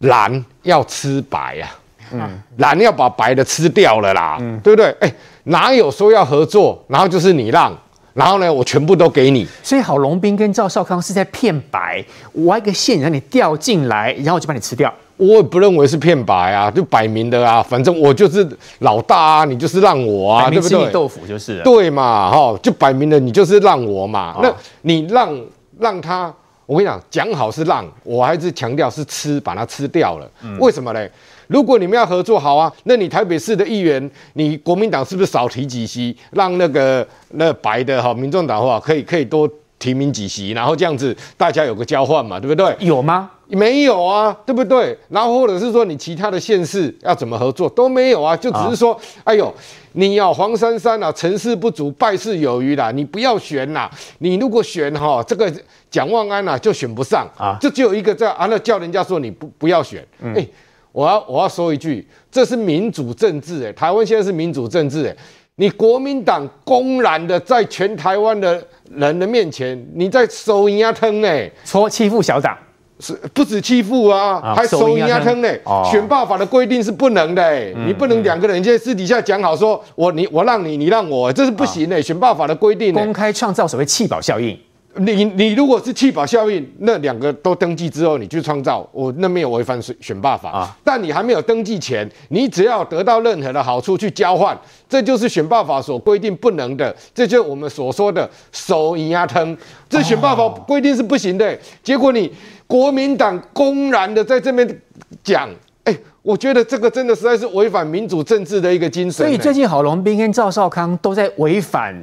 [0.00, 1.70] 蓝要吃白呀、
[2.10, 4.86] 啊，嗯，蓝要把白的吃掉了啦，嗯，对不对？
[5.00, 5.14] 哎、欸，
[5.44, 7.76] 哪有说要合作，然后就是你让，
[8.12, 9.46] 然后呢，我全部都给你。
[9.62, 12.04] 所以郝龙斌跟赵少康是在骗白，
[12.46, 14.92] 挖一个线让你掉进来，然后就把你吃掉。
[15.20, 20.90] 我也不认为是骗白啊，就摆明的啊，反正我就是老大啊，你就是让我啊，对不对？
[20.90, 24.32] 豆腐就是对嘛，哈，就摆明了你就是让我嘛。
[24.36, 25.38] 哦、那你让
[25.78, 30.30] 让他，我跟你讲，讲好是让，我还是强调是吃，把它吃掉了。
[30.42, 31.10] 嗯、为什么嘞？
[31.48, 39.46] 如果你们要合作好啊，那你台北市的议员，你国民党是不是少提几席，让那个那白的哈，民众党的话可以可以多
[39.80, 42.76] 提名几席，然后这样子大家有个交换嘛，对不对？
[42.78, 43.28] 有吗？
[43.48, 44.96] 没有啊，对不对？
[45.08, 49.52] 然后或者是说你其他的县市要怎么合作都没有啊，就只是说，哦、哎呦，
[49.94, 53.90] 你要黄珊珊啊，成事不足败事有余啦，你不要选啦。
[54.18, 55.52] 你如果选哈、哦，这个
[55.90, 60.06] 蒋万安呐、啊、就选不上啊，就只有一个这啊，那叫人家说你不不要选。
[60.20, 60.46] 嗯、哎，
[60.92, 65.16] 我要我要说一句，这是民主政治哎，台湾现在是民主政治哎，
[65.60, 68.58] 你国民党公然的在全台湾的
[68.96, 72.56] 人的面前，你在收人家疼哎，说欺负小党。
[72.98, 75.48] 是不止欺负啊，啊还收银压坑呢。
[75.64, 82.00] 哦选罢法的规定是不能的、欸，嗯你不能两个人在私底下讲好说，我你我让你，你让我，这是不行的、欸。
[82.02, 84.58] 选罢法的规定、欸，公开创造所谓弃保效应。
[84.96, 90.76] 你你如果是弃保效应，那两个都登记之后，你去创造，我那没有违反选选罢法啊。
[90.82, 99.56] 但你还没有登记前，你只要得到任何的好处去交换，这就是选罢法所规定不能的，这就是我们所说的手银牙疼。
[99.88, 101.60] 这选罢法规定是不行的、欸。
[101.84, 102.32] 结果你
[102.66, 104.80] 国民党公然的在这边
[105.22, 105.48] 讲，
[105.84, 109.30] 哎、欸，我觉得这个真的实在是违反民主政治的一个精神、欸。
[109.30, 111.94] 所以最近郝龙斌跟赵少康都在违反。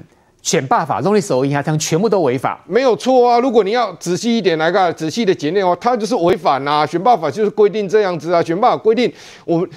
[0.48, 3.38] 选罢法、农历手印啊，这样全部都违法，没有错啊。
[3.38, 6.86] 如果你要仔细一点来看，仔细的检验哦，它就是违反呐、啊。
[6.86, 8.42] 选罢法就是规定这样子啊。
[8.42, 9.12] 选罢法规定，
[9.44, 9.70] 我们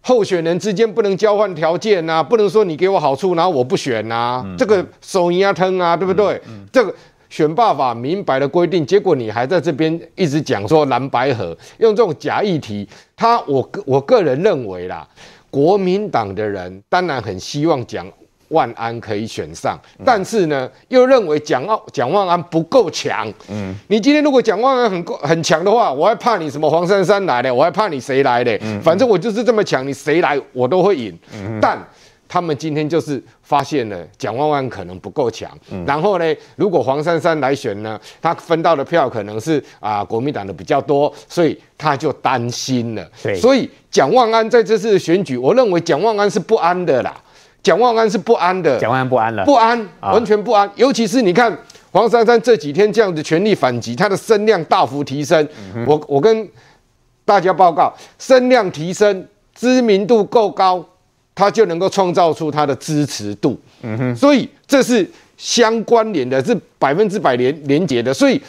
[0.00, 4.42] 候选人之间不能交换条件呐、啊，不能说你给我好处，然后我不选呐、啊。
[4.44, 6.34] 嗯、这个手印啊、疼啊，对不对？
[6.48, 6.92] 嗯嗯、这个
[7.28, 15.06] 选罢法明白的规定，结果你还在这边一直讲说蓝白合，用这种假议题，他我个我个人认为啦，
[15.52, 18.04] 国民党的人当然很希望讲。
[18.50, 23.32] 万安可以选上，但是呢，又认为蒋奥蒋万安不够强。
[23.48, 28.56] 嗯，你今天如果蒋万安很够很强的话，我还怕你什么黄珊珊来的，我还怕你谁来的？
[28.62, 31.16] 嗯，反正我就是这么强，你谁来我都会赢。
[31.32, 31.78] 嗯，但
[32.28, 35.50] 他们今天就是发现了蒋万安可能不够强。
[35.70, 36.24] 嗯，然后呢，
[36.56, 43.08] 如果黄珊珊来选呢，他分到的票可能是啊国民党的比较多，所以他就担心了。
[43.22, 47.16] 对，所以蒋万安在这次的选举，我认为蒋万安是不安的啦。
[47.62, 50.66] 蒋万安是不安的，蒋万安不安了，不安，完全不安。
[50.66, 51.54] 啊、尤其是你看
[51.92, 55.46] 黄珊珊这几天这样的全力反击，他的声量大幅提升。
[55.74, 56.48] 嗯、我我跟
[57.24, 60.82] 大家报告，声量提升，知名度够高，
[61.34, 63.58] 他就能够创造出他的支持度。
[63.82, 68.14] 嗯哼，所以这是相关联的，是百分之百连连结的。
[68.14, 68.40] 所以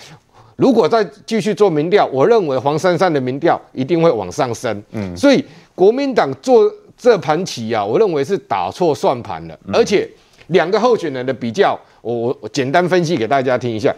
[0.56, 4.82] 如果再继续做民调，我认为黄珊珊的民调一定会往上升。
[4.91, 5.43] 嗯，所以
[5.76, 6.71] 国民党做。
[7.02, 10.08] 这盘棋啊，我认为是打错算盘了，而且
[10.50, 13.92] 两个候选人的比较，我我我简单分析给大家听一下。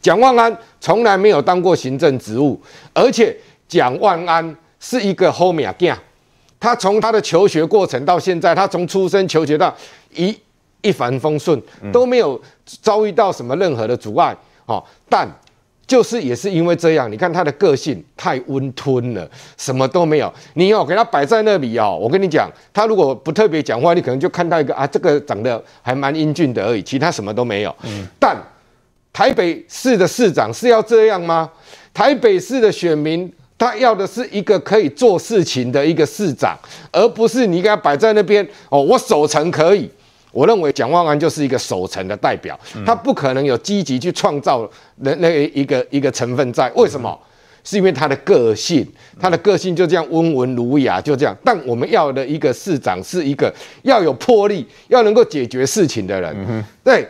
[0.00, 2.60] 蒋万安从来没有当过行政职务，
[2.92, 5.98] 而且蒋万安是一个好命仔，
[6.60, 9.74] 他从他的求学过程到现在，他从出生求学到
[10.14, 10.38] 一
[10.82, 11.60] 一帆风顺，
[11.92, 15.28] 都没有遭遇到什么任何的阻碍，哦，但。
[15.86, 20.32] 就是也是因为这样，你看他的个性太温吞了，什么都没有。
[20.54, 27.74] 你哦给他摆在那里哦，我跟你讲，他如果不特别讲话，你可能就看到一个啊，这个长得还蛮英俊的而已，其他什么都没有。
[27.82, 28.06] 嗯。
[28.18, 28.36] 但
[29.12, 31.50] 台北市的市长是要这样吗？
[31.92, 36.58] 台北市的选民他要的是一个可以做事情的一个市长，
[36.90, 39.90] 而不是你给他摆在那边哦，我守城可以。
[40.34, 46.68] 我认为蒋万安就是一个守成的代表，他不可能有积极去创造那那一个一个成分在。
[46.74, 47.16] 为什么？
[47.62, 48.86] 是因为他的个性，
[49.18, 51.34] 他的个性就这样温文儒雅，就这样。
[51.42, 53.50] 但我们要的一个市长是一个
[53.84, 56.64] 要有魄力，要能够解决事情的人。
[56.82, 57.08] 对，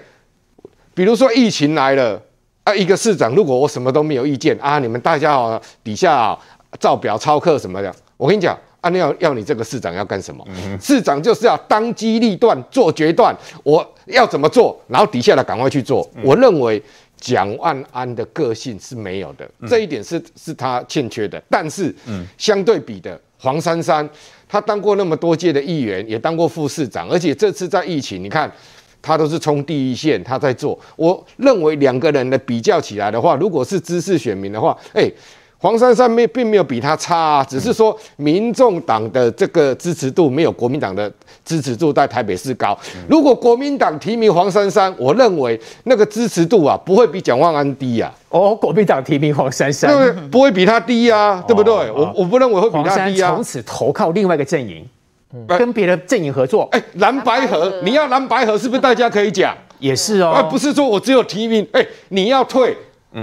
[0.94, 2.22] 比如说疫情来了
[2.62, 6.38] 啊，一个市长如果我什么都没有意见啊，你们大家哦底下
[6.78, 8.56] 照表操课什么的，我跟你讲。
[8.84, 10.44] 啊，你要要你这个市长要干什么？
[10.48, 16.06] 嗯、市长就是要当机立断做决断，我要怎么做，然后底下的赶快去做。
[16.16, 16.82] 嗯、我认为
[17.16, 21.42] 蒋万安的个性是没有的，嗯、这一点是是他欠缺的。
[21.48, 24.06] 但是，嗯、相对比的黄珊珊，
[24.46, 28.52] 他当过那么多届的议员，也当过副市长，而且这次在疫情，你看
[29.00, 30.78] 他都是冲第一线，他在做。
[30.96, 35.10] 我认为两个人的比较起来的话，如果是知识选民的话，哎。
[35.64, 41.10] 黄珊珊没并没有比他差啊，只是说民众党的这个支持度没有国民党的
[41.42, 42.78] 支持度在台北市高。
[43.08, 48.12] 如果国民党提名黄珊珊，我认为那个支持度啊不会比蒋万安低啊。
[48.28, 50.28] 哦，国民党提名黄珊珊，对不对？
[50.28, 51.72] 不会比他低啊，对不对？
[51.90, 53.32] 我我不认为会比他低啊。
[53.34, 54.86] 从此投靠另外一个阵营，
[55.48, 56.68] 跟别的阵营合作。
[56.72, 59.56] 哎，蓝白合，你要蓝白合是不是大家可以讲？
[59.78, 62.76] 也是哦，而不是说我只有提名，哎，你要退。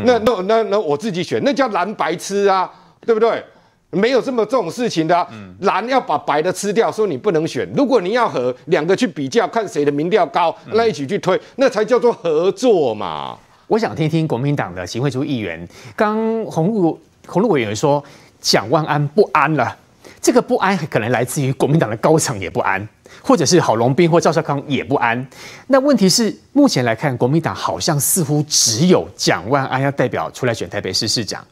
[0.06, 2.71] 那那那那我自己选，那叫蓝白吃啊，
[3.06, 3.43] 对不对？
[3.91, 5.27] 没有这么这种事情的、啊。
[5.60, 7.69] 蓝要把白的吃掉，说你不能选。
[7.75, 13.38] 如果你要和两个去比较，看谁的民调高，那一起去推，那才叫做合作嘛。
[13.67, 18.01] 我想听听国民党的行会主议员，刚洪路洪路委员说，
[18.39, 19.75] 蒋万安不安了，
[20.21, 22.88] 这个不安可能来自于国民党的高层也不安。
[23.22, 25.28] 或者是郝龙斌或赵少康也不安。
[25.68, 31.46] 那问题是，目前来看，国民党好像似乎只有蒋万安要代表出来选台北市市长。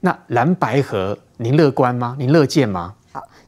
[0.00, 2.14] 那蓝白河，您乐观吗？
[2.18, 2.94] 您乐见吗？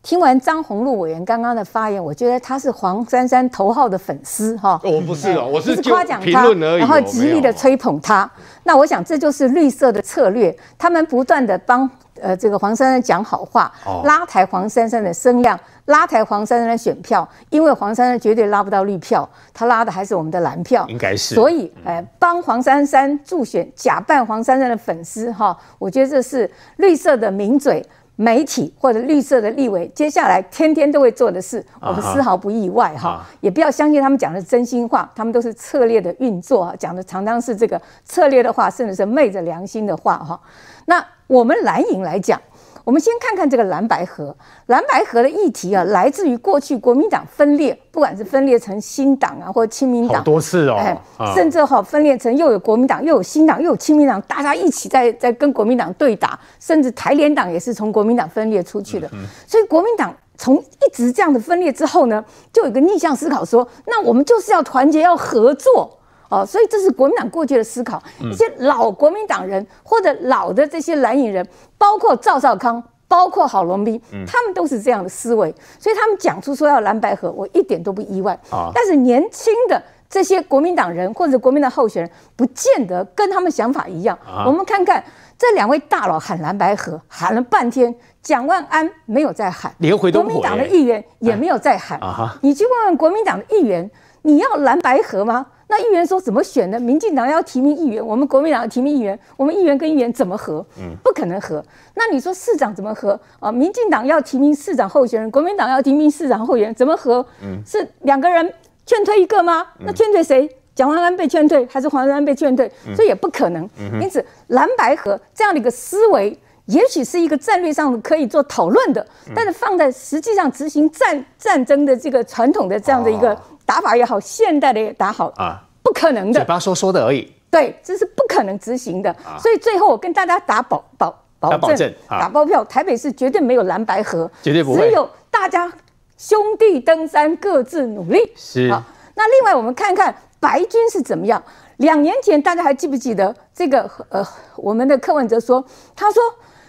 [0.09, 4.81] 听完张宏禄委员刚刚的发言，我觉得他是黄珊珊头号的粉丝哈。
[4.83, 8.31] 我不是哦，我是夸奖他，然后极力的吹捧他。
[8.65, 11.89] 那我想这就是绿色的策略，他们不断的帮
[12.23, 13.71] 呃这个黄珊珊讲好话，
[14.05, 21.35] 拉抬黄珊珊的声量，拉抬黄珊珊的选票，因为黄珊珊绝对拉不到绿票，他拉的还是我们的蓝票，应该是。
[21.35, 27.85] 所以，哎，帮黄珊珊助选，假扮黄珊珊的粉丝哈，我觉得这是绿色的名嘴。
[28.21, 40.41] 媒体或者绿色的立委，接下来天天都会做的事，我们丝毫不意外哈，也不要相信他们讲的真心话，他们都是策略的运作哈，讲的常常是这个策略的话，甚至是昧着良心的话哈。
[40.87, 42.41] 那我们蓝营来讲。
[42.89, 44.35] 我们先看看这个蓝白河，
[44.69, 50.99] 蓝白河的议题啊，来自于过去国民党分裂，不管是分裂成新党啊，或者亲民党，好多次哦，哎，
[51.35, 59.07] 甚至哈分裂成又有国民党，又有新党，又有亲民党，大家一起在在跟国民党对打，甚至台联党也是从国民党分裂出去的，
[59.47, 65.98] 所以国民党从一直这样的分裂之后呢，就有一个逆向思考说，那我们就是要团结，要合作。
[66.29, 68.03] 哦，所以这是国民党过去的思考。
[68.21, 75.55] 一些老国民党人或者老的这些蓝营人，包括赵少康，包括郝龙斌，他们都是这样的思维。
[75.79, 78.39] 所以他们讲出说要蓝白合，我一点都不意外。
[78.75, 84.19] 但是年轻的这些国民党人或者国民党候选人，不见得跟他们想法一样。
[84.47, 85.03] 我们看看
[85.39, 89.73] 这两位大佬喊蓝白合，喊了半天，蒋万安没有在喊。
[90.13, 91.99] 国民党的议员也没有在喊。
[92.43, 93.91] 你去问问国民党的议员，
[94.23, 95.47] 你要蓝白合吗？
[95.71, 96.81] 那议员说怎么选呢？
[96.81, 100.65] 民进党要提名议员，我们国民党要提名议员，我们议员跟议员怎么合？
[100.79, 101.63] 嗯，不可能合。
[101.95, 103.21] 那你说市长怎么合？
[103.39, 107.25] 啊，民进党要提名市长候选人，国民党要提名市长候选人，怎么合？
[107.43, 108.51] 嗯，是两个人
[108.87, 109.67] 劝退一个吗？
[109.81, 110.49] 那劝退谁？
[110.75, 112.71] 蒋万安被劝退，还是黄珊珊被劝退？
[112.97, 113.69] 所以也不可能。
[114.01, 123.39] 因此，蓝白合这样的一个思维，也许是一个战略上可以做讨论的，但是放在实际上执行战战争的这个传统的这样的一个。
[123.69, 127.31] 打法也好，现代的也打好啊，不可能的，嘴巴说说的而已。
[127.51, 129.11] 对，这是不可能执行的。
[129.11, 134.89] 啊、所以最后我跟大家打保保保证，保证啊、打包票，台北市绝对没有蓝白河，绝对不会。
[134.89, 135.71] 只有大家
[136.17, 138.33] 兄弟登山，各自努力。
[138.35, 138.73] 是。
[138.73, 138.83] 好，
[139.15, 141.43] 那另外我们看看白军是怎么样。
[141.77, 143.91] 两年前大家还记不记得这个？
[144.09, 144.27] 呃，
[144.57, 145.63] 我们的柯文哲说，
[145.95, 146.23] 他说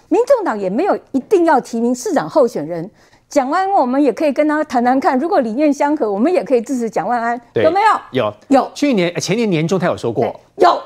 [0.09, 2.91] 民众党也没有一定要提名市长候选人。
[3.29, 8.23] 蒋万安，我们也可以跟他谈谈看，如果理念相合，我们也可以支持蒋万安，有没有？
[8.23, 8.71] 有有。
[8.73, 10.23] 去年前年年中他有说过，
[10.55, 10.81] 有，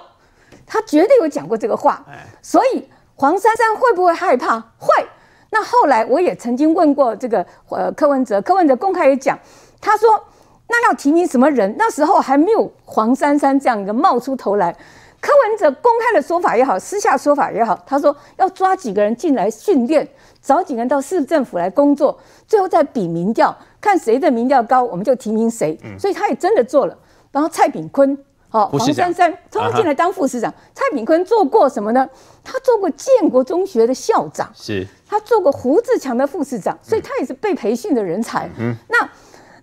[0.68, 2.06] 他绝对有讲过这个话。
[2.42, 4.60] 所以黄珊珊会不会害怕？
[4.78, 4.90] 会。
[5.52, 9.40] 那后来我也曾经问过这个呃柯文哲，柯文哲公开也讲，
[9.80, 10.22] 他说
[10.68, 11.74] 那要提名什么人？
[11.78, 14.76] 那时候还没有黄珊珊这样一个冒出头来。
[15.22, 20.06] 柯文哲公开的说法也好，私下说法也好，他说要抓几个人进来训练。
[20.44, 25.80] 找几个人到市政府来工作，最后再比民调，看谁的民调高，我们就提名谁。
[25.84, 26.98] 嗯、所以他也真的做了。
[27.32, 28.16] 然后蔡炳坤，
[28.52, 30.52] 哦，黄珊珊，他进来当副市长。
[30.52, 32.08] 啊、蔡炳坤做过什么呢？
[32.44, 34.86] 他做过建国中学的校长，是。
[35.08, 38.50] 他做过胡志强的副市长，所以他也是被培训的人才。
[38.60, 39.10] 嗯，那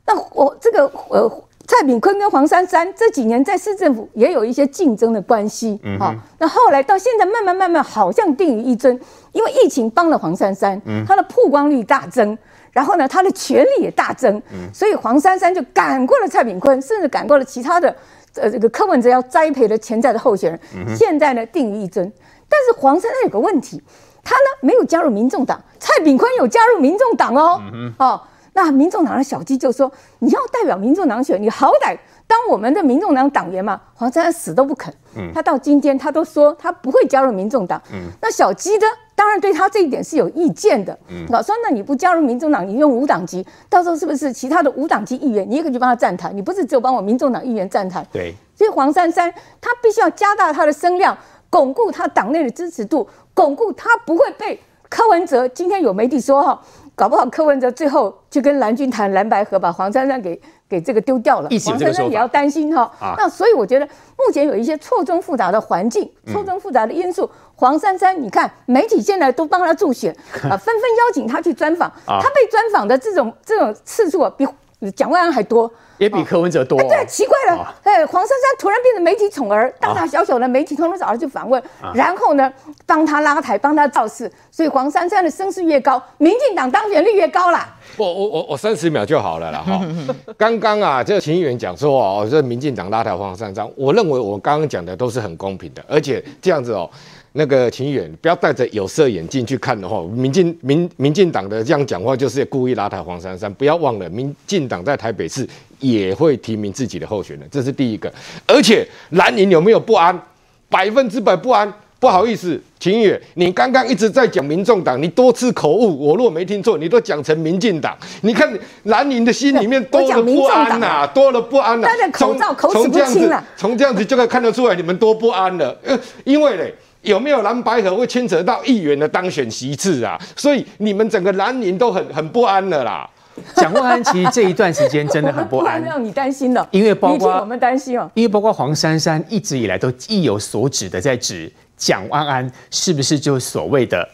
[0.06, 1.44] 那我这个呃。
[1.70, 8.98] 蔡炳坤跟黄珊珊这几年在市政府也有一些竞争的关系，嗯，好，那后来到现在慢慢慢慢好像定于一尊，
[9.30, 12.37] 因为疫情帮了黄珊珊，嗯，他的曝光率大增，
[12.72, 17.94] 然后呢，他的权力也大增，嗯，所以黄珊珊就赶过了蔡炳坤，甚至赶过了其他的
[18.35, 22.12] 呃这个柯文哲要栽培的潜在的候选人，嗯，现在呢定于一尊，
[22.48, 23.80] 但是黄珊珊有个问题，
[24.24, 28.20] 她呢没有加入民众党，蔡炳坤有加入民众党哦，嗯，哦。
[28.52, 34.92] 那民众党的小鸡就说：“你要代表民众党选，你好歹当我们的民众党党员嘛。”黄珊珊死都不肯。
[35.16, 37.80] 嗯，他到今天他都说他不会加入民众党。
[37.92, 38.86] 嗯，那小鸡呢？
[39.14, 40.98] 当然对他这一点是有意见的。
[41.08, 46.32] 嗯，老说那你不加入民众党，你用无党籍，到时候是不是其他的无党籍议员你也可以去帮他站台？
[46.32, 48.06] 你不是只有帮我民众党议员站台？
[48.10, 48.34] 对。
[48.56, 51.16] 所以黄珊珊他必须要加大他的声量，
[51.50, 54.58] 巩固他党内的支持度，巩固他不会被
[54.88, 55.46] 柯文哲。
[55.48, 56.60] 今天有媒体说哈。
[57.00, 61.48] 搞不好柯文哲最后就跟蓝军谈蓝白合，把黄珊珊给给这个丢掉了。
[61.64, 62.82] 黄珊珊也要担心哈。
[63.00, 67.24] 啊、那所以我觉得目前有一些错综复杂的环境，错综复杂的因素。
[67.24, 71.88] 嗯、黄珊珊，你看媒体现在都帮他助选啊，纷纷邀请他去专访。
[72.04, 74.46] 啊、他被专访的这种这种次数啊，比
[74.90, 75.72] 蒋万安还多。
[76.00, 82.50] 也比柯文哲多、哦欸，对，奇怪了，哎、哦，黄珊珊突然变成媒体宠儿，大大小小的媒体通通找他去访问，哦、然后呢，
[82.86, 87.68] 帮他拉台，帮他造势，所以黄珊珊的声势越高，民进党当选率越高啦。
[87.98, 89.79] 我我我我三十秒就好了啦哈。
[90.38, 96.88] 刚刚啊，这个秦议员讲说哦，这民进党拉台黄珊珊，我认为我刚刚讲的都是很公平的，而且这样子哦，
[97.33, 103.52] 那个秦远不要戴着有色眼镜去看的话，民进民民进党的这样讲话就是故意拉抬黄珊珊。
[103.54, 108.12] 不要忘了，民进党在台北市也会提名自己的候选人，这是第一个。
[108.46, 110.20] 而且蓝营有没有不安？
[110.68, 111.72] 百分之百不安。
[112.00, 117.94] 不好意思，秦远，你刚刚一直在讲民众党，你多次口误，我若没听错，你都讲成民进党。
[118.22, 118.50] 你看
[118.85, 121.90] 蓝营的心里面多了不安呐、啊，多了不安呐、啊。
[121.92, 123.44] 戴着口罩，口齿不清了。
[123.54, 125.78] 从这样子就可以看得出来，你们多不安了。
[125.85, 130.21] 呃，因为嘞，有没有蓝白合会牵扯到议员的当选席次啊？
[130.37, 133.09] 所以你们整个蓝营都很很不安了啦。
[133.57, 136.69] 蒋万安其实这一段时间真的很不安， 让你担心了。
[136.73, 141.51] 因为包括我们担心哦，因为包括黄珊珊一直以来都意有所指的在指。
[141.77, 144.07] 蒋万安是不是就是所谓的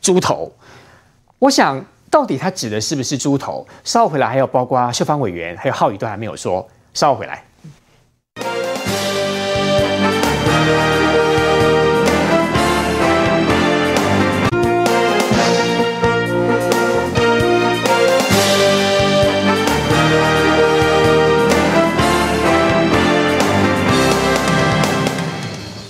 [0.00, 0.50] 猪头？
[1.38, 3.64] 我想到底他指的是不是猪头？
[3.84, 7.44] 稍后回来还有包括秀芳委员还有浩宇都还没有说，稍后回来。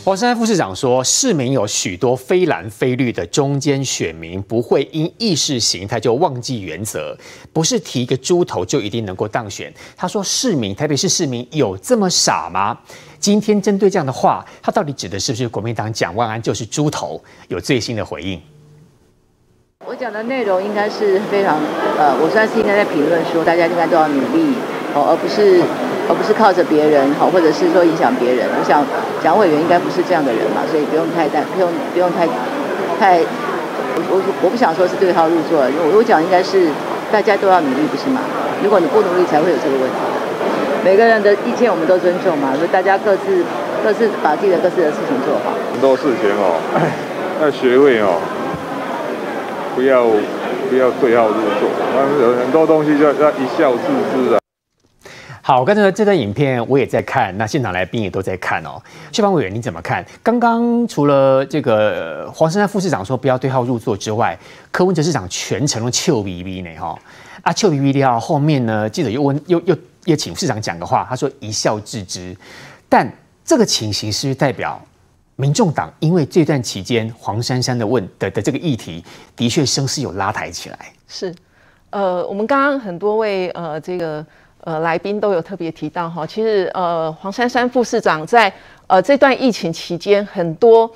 [0.07, 7.18] 黄珊副市长说，市民有许多非蓝非绿的中间选民，不会因意识形态就忘记原则，
[7.52, 9.74] 不是提一个猪头就一定能够当选。
[9.96, 12.78] 他说，市民台北市市民有这么傻吗？
[13.18, 17.20] 今天针对这样的话，他到底指的是不是国民党蒋万安就是猪头？
[17.48, 18.40] 有最新的回应。
[19.84, 21.59] 我讲的内容应该是非常，
[21.98, 24.54] 呃，我算是应该在评论说，大家应该都要努力，
[24.94, 25.64] 哦，而不是。
[26.09, 28.46] 而不是靠着别人好，或者是说影响别人。
[28.46, 28.84] 我想
[29.22, 32.26] 蒋委员应该不是这样的人嘛，所以不用太担，不用不用太
[32.98, 33.20] 太。
[33.96, 36.68] 我我我不想说是对号入座，我我讲应该是
[37.11, 38.20] 大家都要努力，不是吗？
[38.62, 39.96] 如果你不努力，才会有这个问题。
[40.84, 43.42] 每个人的意见我们都尊重嘛，所以大家各自
[43.82, 45.57] 各自把自己的各自的事情做好。
[45.72, 46.61] 很多事情哦，
[47.42, 48.20] 要学会哦，
[49.74, 50.04] 不要
[50.70, 54.38] 不要对号入座，但是有很多东西就要一笑置之的。
[55.47, 58.82] 好，我刚才这段影片我也在看，那现场来宾也都在看哦。
[59.12, 60.05] 秀芳委员你怎么看？
[60.20, 64.36] 刚刚除了这个黄珊珊副市长说不要对号入座之外，
[64.72, 66.99] 柯文哲市长全程都笑眯眯呢哈
[67.42, 69.76] 啊笑眯眯的后面呢记者又问又又
[70.07, 72.36] 又请市长讲个话，他说一笑置之。
[72.88, 73.09] 但
[73.44, 74.84] 这个情形是不是代表
[75.36, 79.05] 民众党因为这段期间黄珊珊的问的的这个议题
[79.36, 80.78] 的确声势有拉抬起来？
[81.07, 81.32] 是，
[81.90, 84.26] 呃，我们刚刚很多位呃这个。
[84.66, 88.52] 呃，来宾都有特别提到哈，其实呃，黄珊珊副市长在
[88.88, 90.90] 呃这段疫情期间，很多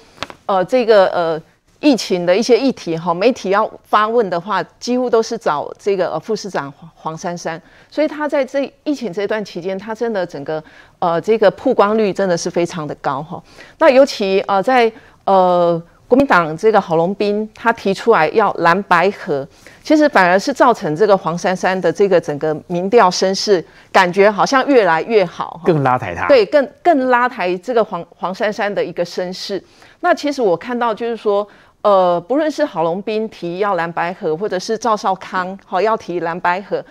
[0.46, 1.40] 呃这个呃
[1.78, 10.60] 疫情的一些议题哈，媒体要发问的话，几乎都是找这个呃副市长黄黄珊珊，所以他在这疫情这段期间，他真的整个
[10.98, 13.40] 呃这个曝光率真的是非常的高哈。
[13.78, 14.92] 那尤其呃在
[15.26, 15.80] 呃。
[16.10, 19.46] 国民党这个郝龙斌他提出来要蓝白合，
[19.80, 26.26] 其实反而是造成这个黄珊珊的这个整个民调声势感觉好像越来越好，更拉抬他。
[26.26, 29.62] 对，更更拉抬这个黄黄珊珊的一个声势。
[30.00, 31.46] 那其实我看到就是说，
[31.82, 36.84] 呃，不论是郝龙斌提要蓝白合，或者是赵少康好要提蓝白合，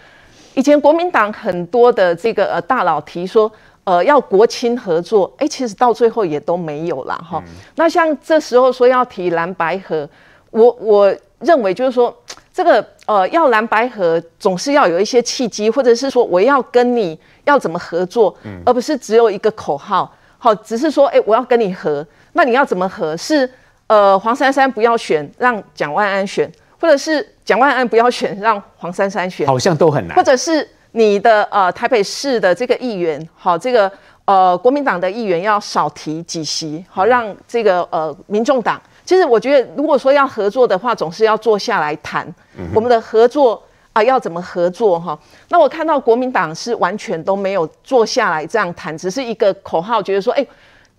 [0.53, 3.51] 以前国民党很多的这个呃大佬提说。
[3.89, 7.15] 呃，要国亲合作，哎、欸，其实到最后也都没有啦。
[7.27, 7.53] 哈、嗯。
[7.75, 10.07] 那像这时候说要提蓝白合，
[10.51, 12.15] 我我认为就是说，
[12.53, 20.13] 这个呃要蓝白合，总是要有一些契机，或者是说我要跟你要怎么合作，嗯、而不是只有一个口号。
[20.37, 23.17] 好，只是说，哎、欸，我要跟你合，那你要怎么合？
[23.17, 23.49] 是
[23.87, 26.47] 呃黄珊珊不要选，让蒋万安选，
[26.79, 30.69] 或者是蒋万安不要选，让黄珊珊选，好像都很难，或者是。
[30.91, 33.91] 你的呃台北市的这个议员，好，这个
[34.25, 42.27] 呃国民党的议员要少提几席，好，让这个呃民众党，其实我觉得如果说要合作的话，总是要坐下来谈，
[42.57, 43.53] 嗯、我们的合作
[43.93, 45.17] 啊、呃、要怎么合作哈？
[45.49, 50.43] 那我看到国民党是完全都没有坐下来这样谈，只是一个口号，觉得说，哎，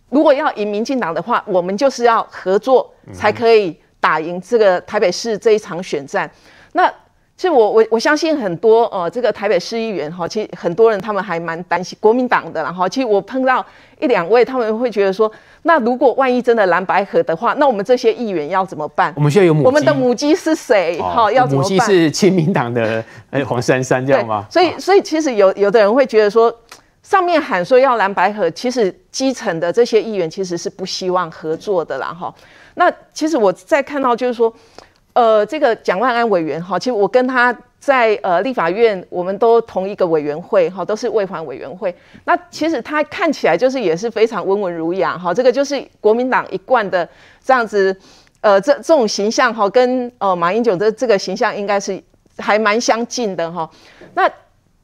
[0.09, 6.30] 如果要赢民进党的话，我们就是要合作才可以打赢这个台北市这一场选战，
[6.74, 6.88] 那。
[7.41, 13.64] 其实我我我相信很多呃，这个台北市议员哈，其实很多人他们还蛮担心国民党的，然后其实我碰到
[13.99, 15.32] 一两位，他们会觉得说，
[15.62, 19.11] 那如果万一真的蓝白合的话，那我们这些议员要怎么办？
[19.16, 20.99] 我们需要有母鸡，我们的母鸡是谁？
[21.01, 21.72] 哈、哦，要怎么办？
[21.72, 24.45] 母鸡是亲民党的呃黄珊珊，这样吗？
[24.51, 26.55] 所以所以其实有有的人会觉得说，
[27.03, 32.30] 上面喊说要蓝白合，其实基层的这些议员其实是不希望合作的啦哈。
[32.74, 34.55] 那其实我在看到就是说。
[35.13, 41.95] 呃，这个蒋万安委员哈，其实我跟他在呃立法院，我们都同一个委员会哈，都是卫环委员会。
[42.25, 47.09] 那其实他看起来就是也是非常温文儒雅哈，这个就是国民党一贯的
[47.45, 47.95] 这样子，
[48.41, 52.01] 呃，这这种形象哈，跟呃马英九的这个形象应该是
[52.39, 53.69] 还蛮相近的哈。
[54.15, 54.31] 那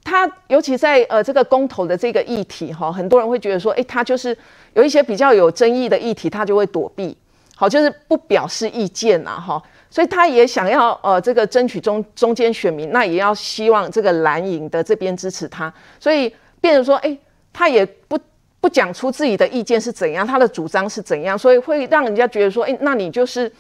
[0.03, 4.37] 他尤其在呃这个公投的这个议题哈，很多人会觉得说，诶，他就是
[4.75, 7.17] 有一些比较有争议的议题，他就会躲避，
[7.55, 9.63] 好，就是不表示意见呐哈。
[9.89, 17.17] 所以他也想要呃这个争取中中间选民，那也要希望这个蓝营的这边支持他，所以变成说，哎，
[17.53, 18.19] 他也不
[18.61, 23.51] 不讲出自己的意见是怎样，他的主张是怎样，所以会让人家觉得说，哎，那你就是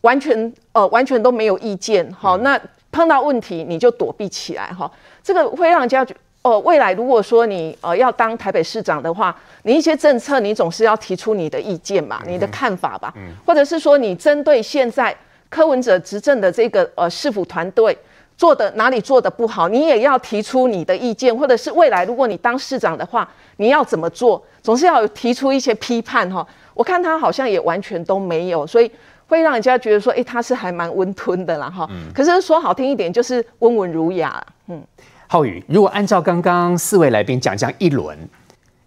[0.00, 2.58] 完全呃完全都没有意见，好，那
[2.90, 4.90] 碰到问题你就躲避起来哈，
[5.22, 13.14] 这个会让人家觉得，呃，未来如果说你呃要当台北市长的话，你一些政策你总是要提出你的意见嘛，你的看法吧，
[13.46, 15.16] 或者是说你针对现在。
[15.48, 17.96] 柯文哲执政的这个呃市府团队
[18.36, 26.46] 做的哪里做的不好，你也要提出你的意见，或者是未来如果你当市长的话，你要怎么做，总是要提出一些批判哈。
[26.74, 28.88] 我看他好像也完全都没有，所以
[29.26, 31.88] 会让人家觉得说，诶，他是还蛮温吞的啦哈。
[32.14, 34.40] 可是说好听一点，就是温文儒雅。
[34.68, 34.80] 嗯，
[35.26, 38.16] 浩宇，如果按照刚刚四位来宾讲这样一轮，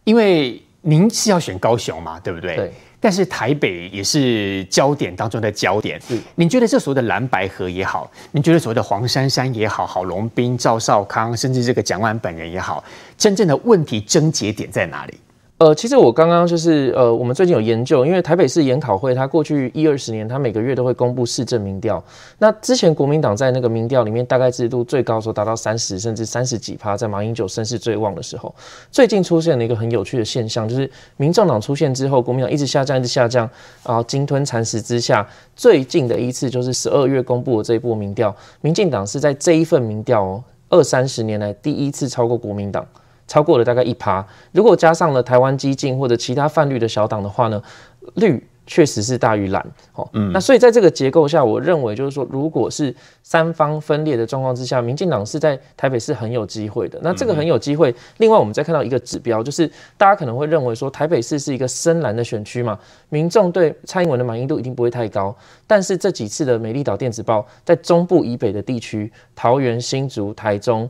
[0.05, 2.55] 因为您是要选高雄嘛，对不对？
[2.55, 2.73] 对。
[3.01, 5.99] 但是台北也是焦点当中的焦点。
[6.09, 12.81] 嗯，你觉得这所谓的蓝白河也好，你觉得所谓的黄珊珊也好，郝龙斌、赵少康，甚至这个蒋万本人也好，
[13.17, 15.15] 真正的问题症结点在哪里？
[15.61, 22.03] 呃，其实我刚刚就是呃，我们最近有研究，因为台北市研考会，它过去一二十年，它每个月都会公布市政民调。
[22.39, 28.51] 那之前国民党在那个民调里面，大概制度最高的时候达到三十甚至三十几趴，在马英九声势最旺的时候。
[28.89, 33.47] 最近出现了一个很有趣的现象，就是民众党出现之后，国民党一直下降，一直下降，
[33.85, 35.23] 然后鲸吞蚕食之下，
[35.55, 42.83] 最近的一次就是十二月公布的这一波民调，民进党是在这一份民调哦，二三十年来第一次超过国民党。
[43.31, 47.63] 超过了大概一趴，如果加上了台湾激进或者其他泛绿的小党的话呢，
[48.15, 49.65] 绿确实是大于蓝。
[49.93, 56.99] 哦，嗯，那所以在这个结构下，我认为就是说，如果是三方分裂的状况之下，民进党是在台北是很有机会的。
[57.01, 59.65] 那这个很有机会，另外我们再看到一个指标，就是
[59.97, 62.77] 大家可能会认为说，台北市是一个深蓝的选区嘛，
[63.07, 65.33] 民众对蔡英文的满意度一定不会太高。
[65.65, 70.89] 但是这几次的美丽岛电子报在中部以北的地区，桃园、新竹、台中。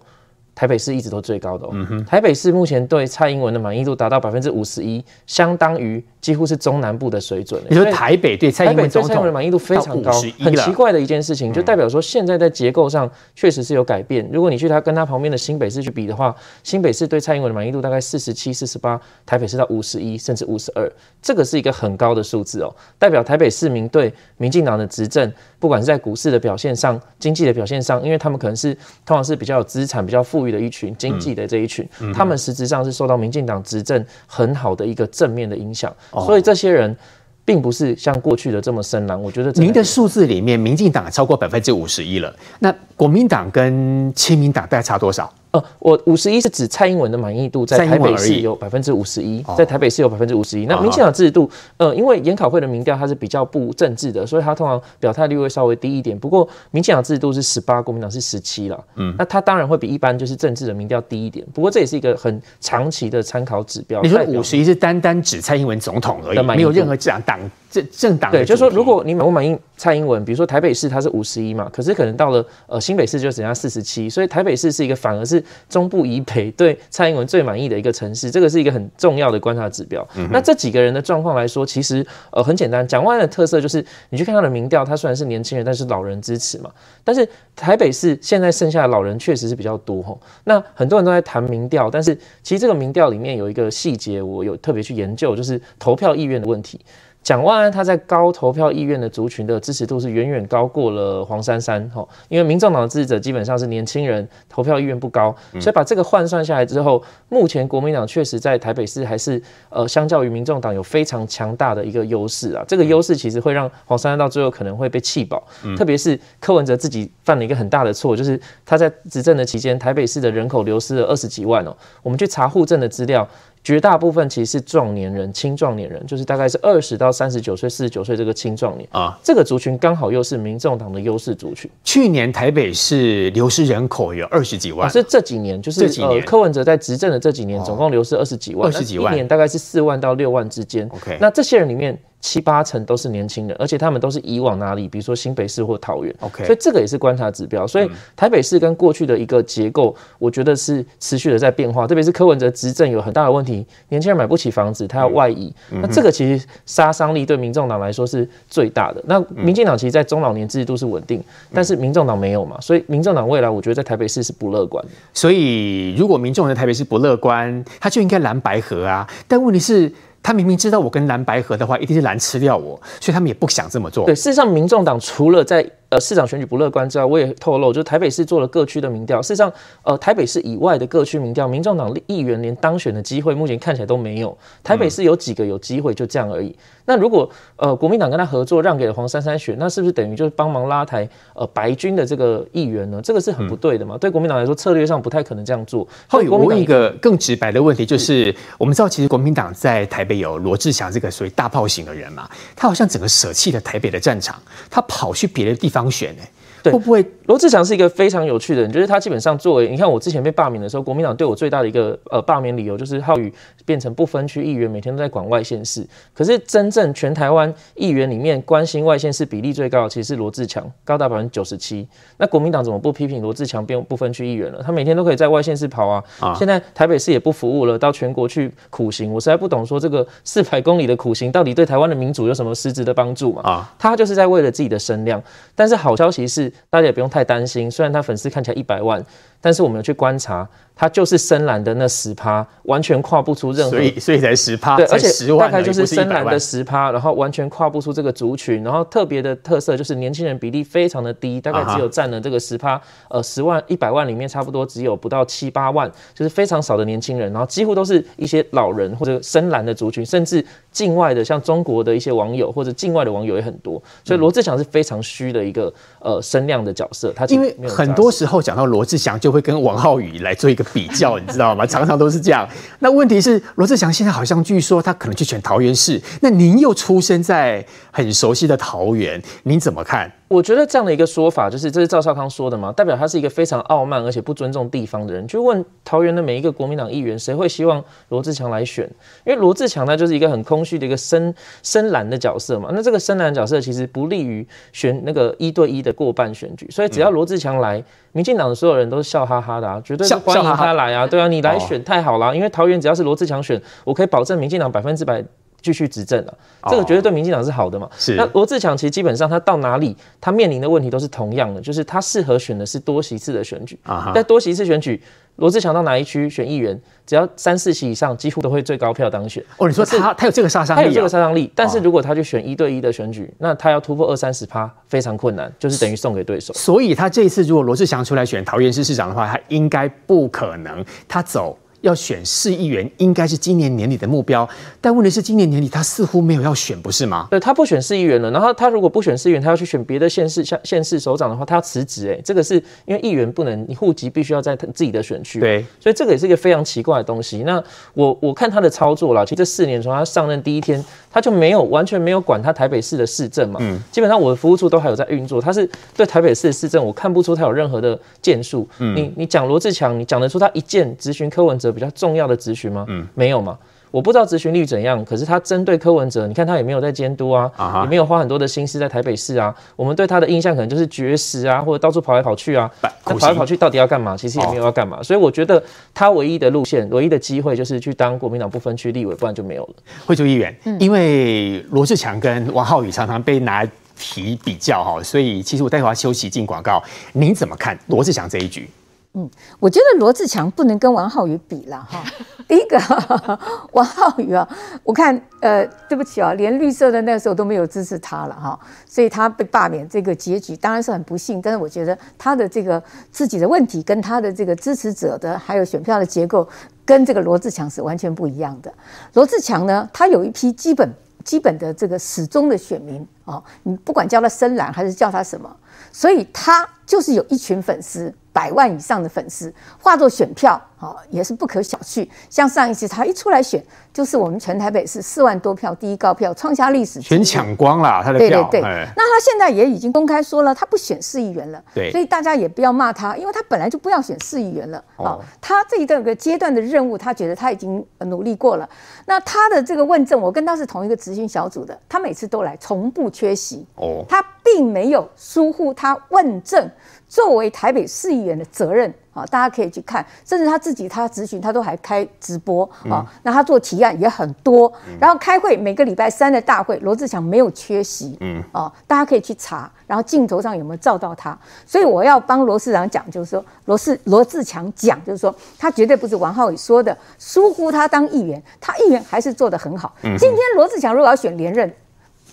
[0.61, 1.71] 台北市一直都最高的哦。
[2.05, 7.61] 台北市目前对蔡英文的满意度达到百分之五十一，相当于几乎是中南部的水准。
[7.69, 14.29] 你说台北对蔡英文总统的满意度非常高，很奇怪的一件事情，就代表说现在在结构上确实是有改变。
[14.31, 20.91] 如果你去他跟他旁边的新北市去比的话，新北市对蔡英文的满意度大概四十七、四十八，台北市到五十一甚至五十二，
[21.21, 28.73] 这个是一个很高的数字哦，代表台北市民对民进党的执政，不管是在股市的表现上、经济的表现上，因为他们可能是
[29.05, 30.41] 通常是比较有资产、比较富。
[30.41, 36.95] 裕的一群经济的这一群，嗯、他们实质上是受到民进党执政很好的一个正面的影响，哦、所以这些人
[37.43, 39.21] 并不是像过去的这么深蓝。
[39.21, 45.33] 我觉得您的数字里面，民进党超过百分之五十一了，那国民党跟亲民党大概差多少？
[45.51, 50.65] 呃，我五十一是指蔡英文的满意度在台北市有百分之五十一，在台北市有百分之五十一。
[50.65, 56.17] 那民进党支持度，呃，因为研考会的民调它是比较不政治的，所以它通常表态率会稍微低一点。
[56.17, 58.81] 不过民进党支持度是十八，国民党是十七了。
[58.95, 61.45] 嗯，那它当然会比一般就是政治的民调低一点。
[61.53, 64.01] 不过这也是一个很长期的参考指标。
[64.01, 67.37] 你说五十一是单单指蔡英文总统而已，没有任何这样党
[67.69, 68.31] 政政党。
[68.31, 75.71] 对，就是说如果你满不满意蔡英文，比如说台北市它是五十一嘛，可是可能到了呃新北市就只剩下四十七，所以台北市是一个反而是。
[75.81, 80.05] 中部以北对蔡英文最满意的一个城市，这个是一个很重要的观察指标。
[80.15, 82.85] 嗯、那这几个人的状况来说，其实呃很简单。
[82.87, 86.69] 蒋万安的特色就是，你去看他的民调，他虽然是年轻人，但是老人支持嘛。
[87.03, 90.19] 但是台北市现在剩下的老人确实是比较多吼。
[90.43, 92.13] 那很多人都在谈民调，但是
[92.43, 96.79] 其实这个民调里面有一个细节，我有特别去研究，就是投票意愿的问题。
[97.23, 115.41] 蒋万安他在高投票意愿的族群的支持度是远远高过了黄珊珊，吼，因为民众党的支持者基本上是年轻人，投票意愿不高，所以把这个换算下来之后，目前国民党确实在台北市还是呃相较于民众党有非常强大的一个优势啊，这个优势其实会让黄珊珊到最后可能会被弃保，
[115.77, 123.27] 特别是柯文哲自己犯了一个很大的错，就是他在执政的期间，台北市的人口流失了二十几万哦，我们去查户政的资料。
[123.63, 131.69] 绝大部分其实是壮年人、青壮年人，就是大概是二十到三十九岁、四十九岁这个青壮年啊，这个族群刚好又是民众党的优势族群。
[131.83, 140.89] 去年台北市流失人口有二十几万，是这几年，就是这几年柯文哲在执政的这几年，总共流失二十几万，二十几万，一年大概是四万到六万之间。
[140.93, 141.97] OK，那这些人里面。
[142.21, 144.87] 七八成都是年轻人，而且他们都是以往哪里？
[144.87, 146.15] 比如说新北市或桃园。
[146.19, 147.65] OK，所以这个也是观察指标。
[147.65, 151.87] 所以台北市跟过去的一个结构，我觉得是持续的在变化。
[151.87, 159.01] 特别是柯文哲执政有很大的问题，年轻人买不起房子，他要外移，那这个其实杀伤力对民众党来说是最大的。
[159.07, 164.83] 那民进党其实，在中老年制度是稳定，但是民众党没有嘛，所以民众党未来我觉得在台北市是不乐观。
[165.13, 169.09] 所以如果民众在台北市不乐观，他就应该蓝白合啊。
[169.27, 169.91] 但问题是。
[170.23, 174.05] 他明明知道我跟蓝白合的话，一定是蓝吃掉我，所以他们也不想这么做。
[174.05, 179.21] 对，事实上，民众党除了在呃，市长选举不乐观之外，我也透露，就是台北市做了各区的民调。
[179.21, 179.51] 事实上，
[179.83, 184.35] 呃，台北市以外的各区民调，民众党议员连当选的机会，目前看起来都没有。
[184.63, 186.47] 台北市有几个有机会，就这样而已。
[186.47, 193.01] 嗯、那如果呃，国民党跟他合作，让给了黄珊珊选，那是不是等于就是帮忙拉抬呃白军的这个议员呢？
[193.03, 193.95] 这个是很不对的嘛。
[193.95, 195.85] 嗯、对国民党来说，策略上不太可能这样做。
[196.07, 206.23] 后我问一个更直白的问题，就是我们知道，其实国民党在台北有罗志祥这个属于大炮型的人嘛，他好像整个舍弃了台北的战场，他跑去别的地方当选呢？
[206.63, 208.71] 对，会不会罗志祥是一个非常有趣的人？
[208.71, 213.33] 就是他基本上作为，你看我之前被罢免的时候，国民党对我最大的一个呃罢免理由就是浩宇
[213.65, 215.85] 变成不分区议员，每天都在管外县市。
[216.13, 221.87] 可是真正全台湾议员里面关心外县市比例最高的，其实是罗志强，高达百分之九十七。
[222.17, 224.61] 那国民党怎么不批评罗志强变不分区议员了？
[224.61, 226.03] 他每天都可以在外县市跑啊。
[226.19, 229.11] 啊现在台北市也不服务了，到全国去苦行。
[229.11, 233.41] 我实在不懂说这个四百公里的苦行到底对台湾的民主有什么实质的帮助嘛？
[233.43, 235.21] 啊，他就是在为了自己的声量。
[235.55, 236.50] 但是好消息是。
[236.69, 239.03] 大家也不用太担心，虽然他粉丝看起来一百万，
[239.41, 240.47] 但是我们去观察。
[240.73, 270.65] 他就是深蓝的那十趴，完全跨不出任何，所以所以才十趴，对，而且大概就是深蓝的十趴，然后完全跨不出这个族群，然后特别的特色就是年轻人比例非常的低，大概只有占了这个十趴，呃，十万一百万里面差不多只有不到七八万，就是非常少的年轻人，然后几乎都是一些老人或者深蓝的族群，甚至境外的像中国的一些网友或者境外的网友也很多，所以罗志祥是非常虚的一个呃声量的角色，他因为很多时候讲到罗志祥就会跟王浩宇来做一个。
[270.73, 271.65] 比较你知道吗？
[271.65, 272.47] 常常都是这样。
[272.79, 276.01] 那问题是罗志祥现在好像据说他可能去选桃园市。
[276.21, 280.09] 那您又出生在很熟悉的桃园，您怎么看？
[280.29, 285.27] 我觉得这样的一个说法，就是这是赵少康说的嘛，代表他是一个非常傲慢而且不尊重地方的人。
[285.27, 288.89] 就问桃园的每一个国民党议员，谁会希望罗志强来选？
[289.25, 292.69] 因为罗志强呢，就是一个很空虚的一个深深蓝的角色嘛。
[292.71, 296.65] 那这个深蓝角色其实不利于选那个一对一的过半选举。
[296.71, 301.07] 所以只要罗志强来，民进党的所有人都是笑哈哈的啊，绝对是欢迎他来啊。
[301.07, 305.23] 对啊，你来选太好了，因为桃园只要是罗志强选，我可以保证民进党百分之百。
[305.61, 306.33] 继续执政了，
[306.69, 307.87] 这个绝对对民进党是好的嘛？
[307.97, 308.15] 是。
[308.15, 313.77] 那罗志强其实基本上他到哪里，他面临的问题都是同样的，就是他适合选的是多席次的选举。
[313.83, 314.11] 啊。
[314.13, 315.01] 在多席次选举，
[315.35, 319.43] 罗志强到哪一区选议员，只要三四席以上，几乎都会最高票当选。
[319.57, 320.81] 哦，你说他他有这个杀伤力？
[320.81, 321.51] 他有这个杀伤力。
[321.55, 326.53] 但是如果他去选一对一的选举，那他要突破二三十趴非常困难，就是等于送给对手。
[326.53, 331.57] 所以他这一次如果罗志祥出来选桃园市市长的话，他应该不可能他走。
[331.81, 334.47] 要选市议员，应该是今年年底的目标，
[334.79, 337.27] 但问题是今年年底他似乎没有要选，不是吗？
[337.29, 342.55] 对，他不选市议员了，然后他如果不选市议员，他要去选别的县市，像县市首长的话，他要辞职，哎，这个是
[342.85, 347.39] 因为议员不能，你户籍必须要在他自己的选区，对，所以这个也是一个非常奇怪的东西。
[347.39, 347.61] 那
[347.93, 362.51] 我我看他的操作啦，其实这四年从他上任第一天，他就没有完全没有管他台北市的市政嘛，嗯，基本上我的服务处都还有在运作，他是对台北市的市政，我看不出他有任何的建树，嗯，你你讲罗志强，你讲得出他一件咨询柯文哲比较重要的质。
[362.51, 362.85] 咨询吗？
[362.89, 363.57] 嗯，没有嘛。
[363.91, 367.49] 我不知道咨询率怎样，可是他针对柯文哲，你看他也没有在监督啊，
[367.83, 369.55] 也没有花很多的心思在台北市啊。
[369.77, 372.69] 我们对他的印象可能就是绝食啊，或者到处跑来跑去啊。
[373.05, 374.17] 他跑来跑去到底要干嘛？
[374.17, 375.01] 其实也没有要干嘛。
[375.01, 375.61] 所以我觉得
[375.93, 379.73] 他唯一的路线，唯一的机会就是去当国民党不分区立委，不然就没有了。
[380.05, 386.81] 惠珠议员，因为罗志强跟王浩宇常常被拿来提比较哈，所以其实我待会要休息进广告。
[387.13, 388.69] 您怎么看罗志祥这一局？
[389.13, 392.01] 嗯，我觉得罗志强不能跟王浩宇比了哈。
[392.47, 392.79] 第一个，
[393.73, 394.47] 王浩宇啊，
[394.83, 398.57] 我看呃，对不起啊，连绿色的那个时候都没有支持他了哈，
[398.87, 401.41] 所以他被罢免这个结局当然是很不幸。
[401.41, 402.81] 但是我觉得他的这个
[403.11, 406.47] 自己的问题跟他的这个支持者的还有选票的结构
[406.85, 408.73] 跟这个罗志强是完全不一样的。
[409.13, 410.89] 罗志强呢，他有一批基本
[411.25, 415.53] 基本的这个始终的选民啊，你不管叫他深蓝还是叫他什么，
[415.91, 418.13] 所以他就是有一群粉丝。
[418.33, 422.07] 百万以上的粉丝，化作选票，哦，也是不可小觑。
[422.29, 423.61] 像上一次他一出来选，
[423.93, 428.43] 就是我们全台北市四万多票第一高票，创下历史，全抢光了他的票。
[428.49, 431.61] 对对对，那他现在也已经公开说了，他不选市议员了。
[431.73, 434.83] 对，所以大家也不要骂他，因为他本来就不要选市议员了。
[434.97, 438.69] 哦，他这一个阶段的任务，他觉得他已经努力过了。
[439.05, 443.65] 那他的这个问政，我跟他是同一个执行小组的，他每次都来，从不缺席。
[443.75, 446.69] 哦，他并没有疏忽他问政。
[447.11, 453.05] 作为台北市议员的责任啊，大家可以去看，甚至他自己他咨询他都还开直播啊。
[453.21, 461.37] 那他做提案也很多，然后开会每个礼拜三的大会，罗志祥没有缺席，嗯啊，大家可以去查，然后镜头上有没有照到他。
[461.65, 469.93] 所以我要帮罗市长讲，就是说罗市罗志强讲，就是说他绝对不是王浩宇说的疏忽他当议员，他议员还是做得很好。
[470.01, 471.69] 今天罗志强如果要选连任。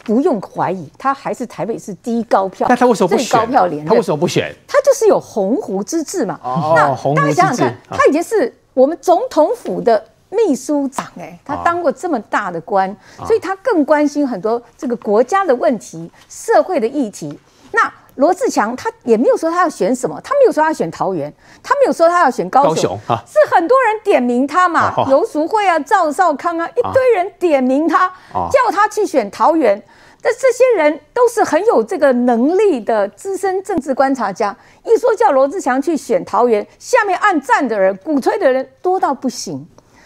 [0.09, 2.66] 不用怀疑，他还是台北市第一高票。
[2.66, 3.26] 那他为什么不选？
[3.26, 3.86] 最高票连任？
[3.86, 4.50] 他为什么不选？
[4.66, 6.40] 他就是有鸿鹄之志嘛。
[6.42, 12.96] 哦，那大家想想看，他已经是我们总统府的秘书长哎，他当过这么大的官，
[13.26, 17.38] 所以他更关心很多这个国家的问题、社会的议题。
[17.72, 21.30] 那罗志强他也没有说他要选什么，他没有说他要选桃园，
[21.62, 28.11] 他没有说他要选高雄，高雄啊，是很多人点名他嘛，游淑慧啊、赵少康啊，一堆人点名他，
[28.50, 29.80] 叫他去选桃园。
[30.20, 34.54] 但这些人都是很有这个能力的资深政治观察家，
[34.84, 39.64] 一说叫罗志强去选桃园，下面按赞的人、鼓吹的人多到不行，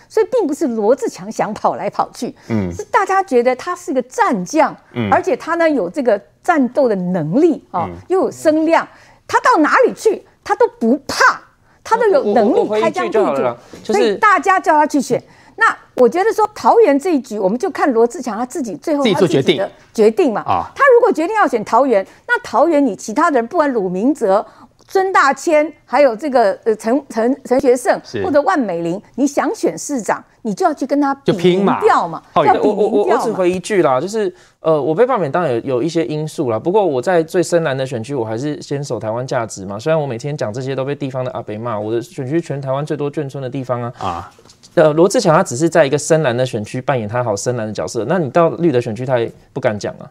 [0.08, 8.86] 所以并不是罗志强想跑来跑去，嗯，是大家觉得他是个战将，嗯，而且他呢有这个战斗的能力啊，又有声量，
[9.26, 11.40] 他到哪里去他都不怕，
[11.82, 15.22] 他都有能力开疆辟土，所以大家叫他去选。
[15.57, 20.40] 那我觉得说桃园这一局，我们就看罗志强他自己最后他自己的决定嘛。
[20.42, 24.44] 啊，他如果决定要选桃园，那桃园你其他的人，不管鲁明哲、
[24.88, 32.22] 孙大千，还有这个呃陈陈陈学圣或者万美玲，你想选市长，你就要去跟他比民调嘛。
[32.32, 39.78] 好，我我我我只回一句啦，就是呃，我被罢免当然有有一些因素啦，不过我在最深蓝的选区，我还是坚守台湾价值嘛。
[39.78, 43.92] 虽然我每天讲这些都被地方的阿北骂，我的选区全台湾最多眷村的地方啊。
[43.98, 44.32] 啊。
[44.74, 50.08] 呃，罗志强他只是在一个深蓝的选区扮演他好深蓝的角色，那你到绿的选区，他也不敢讲啊。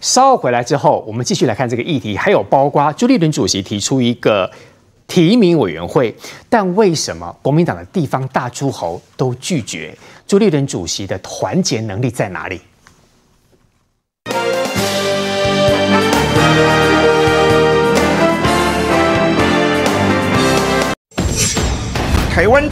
[0.00, 4.48] 稍后回来之后，我们继续来看这个议题，还有包括朱立伦主席提出一个
[5.08, 6.14] 提名委员会，
[6.48, 9.92] 但为什么国民党的地方大诸侯都拒绝？
[10.24, 12.60] 朱立伦主席的团结能力在哪里？
[22.32, 22.70] 台湾。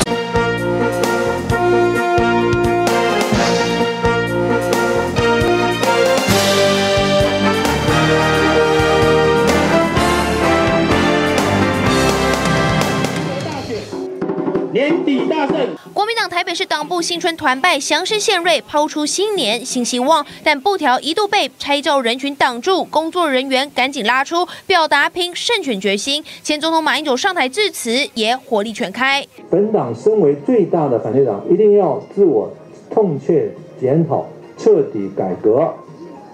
[16.09, 26.24] 民党台北市党部新春团拜，祥狮献瑞，抛出新年新希望，但布条一度被拆教人群挡住，工作人员赶紧拉出，表达拼胜选决心。
[26.42, 29.22] 前总统马英九上台致辞也火力全开。
[29.50, 32.50] 本党身为最大的反对党，一定要自我
[32.90, 35.74] 痛切检讨，彻底改革，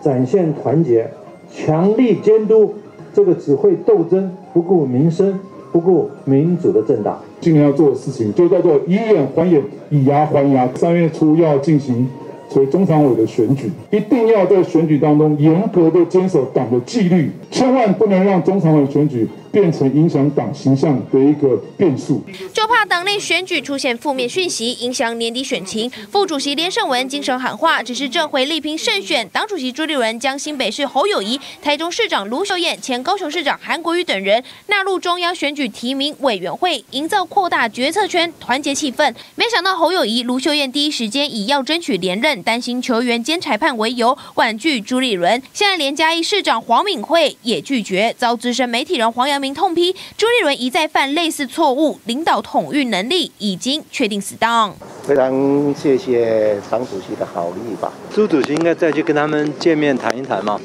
[0.01, 1.11] 展现团结，
[1.53, 2.73] 强力监督
[3.13, 5.41] 这个只会斗争、不顾民生、
[5.73, 7.21] 不顾民主的政党。
[7.45, 10.67] 今年要做的事情就叫做以眼还眼，以牙还牙。
[10.75, 12.09] 三月初要进行
[12.49, 22.21] 所谓中常委的选举，一定要在选举当中严格的坚守党的纪律，千万不能让中常委选举变成影响党形象的一个变数，
[22.53, 25.89] 就怕党内选举出现负面讯息，影响年底选情。
[26.11, 29.29] 副主席连胜文精神喊话，只是这回力拼胜选。
[29.29, 39.15] 党主席朱立伦将新北市侯友谊、台中市长卢秀燕、前高雄市长韩国瑜等人纳入中央选举提名委员会，营造扩大决策圈、团结气氛。
[39.37, 45.41] 没想到侯友谊、卢秀燕第一时间以要争取连任、担心球员兼裁判为由婉拒朱立伦。
[45.53, 54.75] 现在连嘉义市长黄敏惠也拒绝，遭资深媒体人黄阳明痛批朱立伦一再犯类似错误，领导统御能力已经确定死当。
[55.03, 55.31] 非常
[55.75, 57.93] 谢谢党主席的好意吧。
[58.11, 60.59] 朱主席应该再去跟他们见面谈一谈嘛，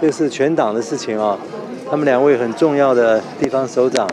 [0.00, 1.36] 这是全党的事情啊。
[1.90, 4.08] 他们两位很重要的地方首长，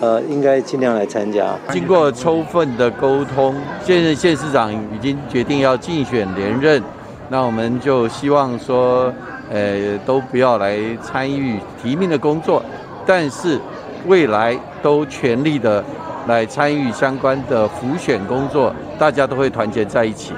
[0.00, 1.54] 呃，应该尽量来参加。
[1.70, 3.54] 经过充分的沟通，
[3.84, 6.82] 现任县市长已经决定要竞选连任，
[7.28, 9.12] 那我们就希望说，
[9.50, 12.64] 呃，都不要来参与提名的工作，
[13.08, 13.58] 但是。
[14.06, 15.84] 未来都全力的
[16.28, 20.32] 来参与相关的辅选工作，大家都会团结在一起。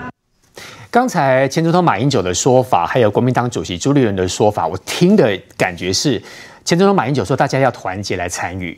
[0.91, 6.21] 刚才前总统马英九的说法，还有国民党主席朱立伦的说法，我听的感觉是，
[6.65, 8.77] 前总统马英九说大家要团结来参与，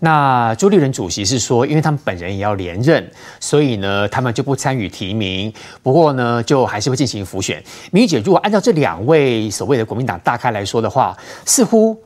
[0.00, 3.08] 那朱立伦主席是说，因为他们本人也要连任，
[3.40, 5.50] 所以呢，他们就不参与提名。
[5.84, 7.62] 不过呢，就还是会进行辅选。
[7.92, 11.16] 明玉姐，如果按照这两位所谓的国民党大咖来说的话，
[11.46, 11.96] 似乎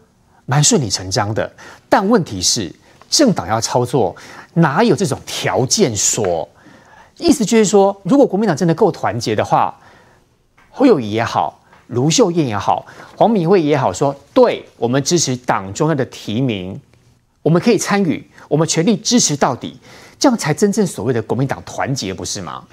[0.51, 1.49] 蛮顺理成章的。
[1.89, 2.75] 但问题是，
[3.09, 4.17] 政党要操作，
[4.55, 6.49] 哪有这种条件说？
[7.19, 9.79] 意思就是说，如果国民党真的够团结的话，
[10.71, 12.85] 侯友宜也好，卢秀燕也好，
[13.17, 16.81] 黄敏惠也好，说对，我们支持党中央的提名。
[17.43, 19.79] 我们可以参与，我们全力支持到底，
[20.19, 22.65] 这样才真正所谓的国民党团结，不是吗？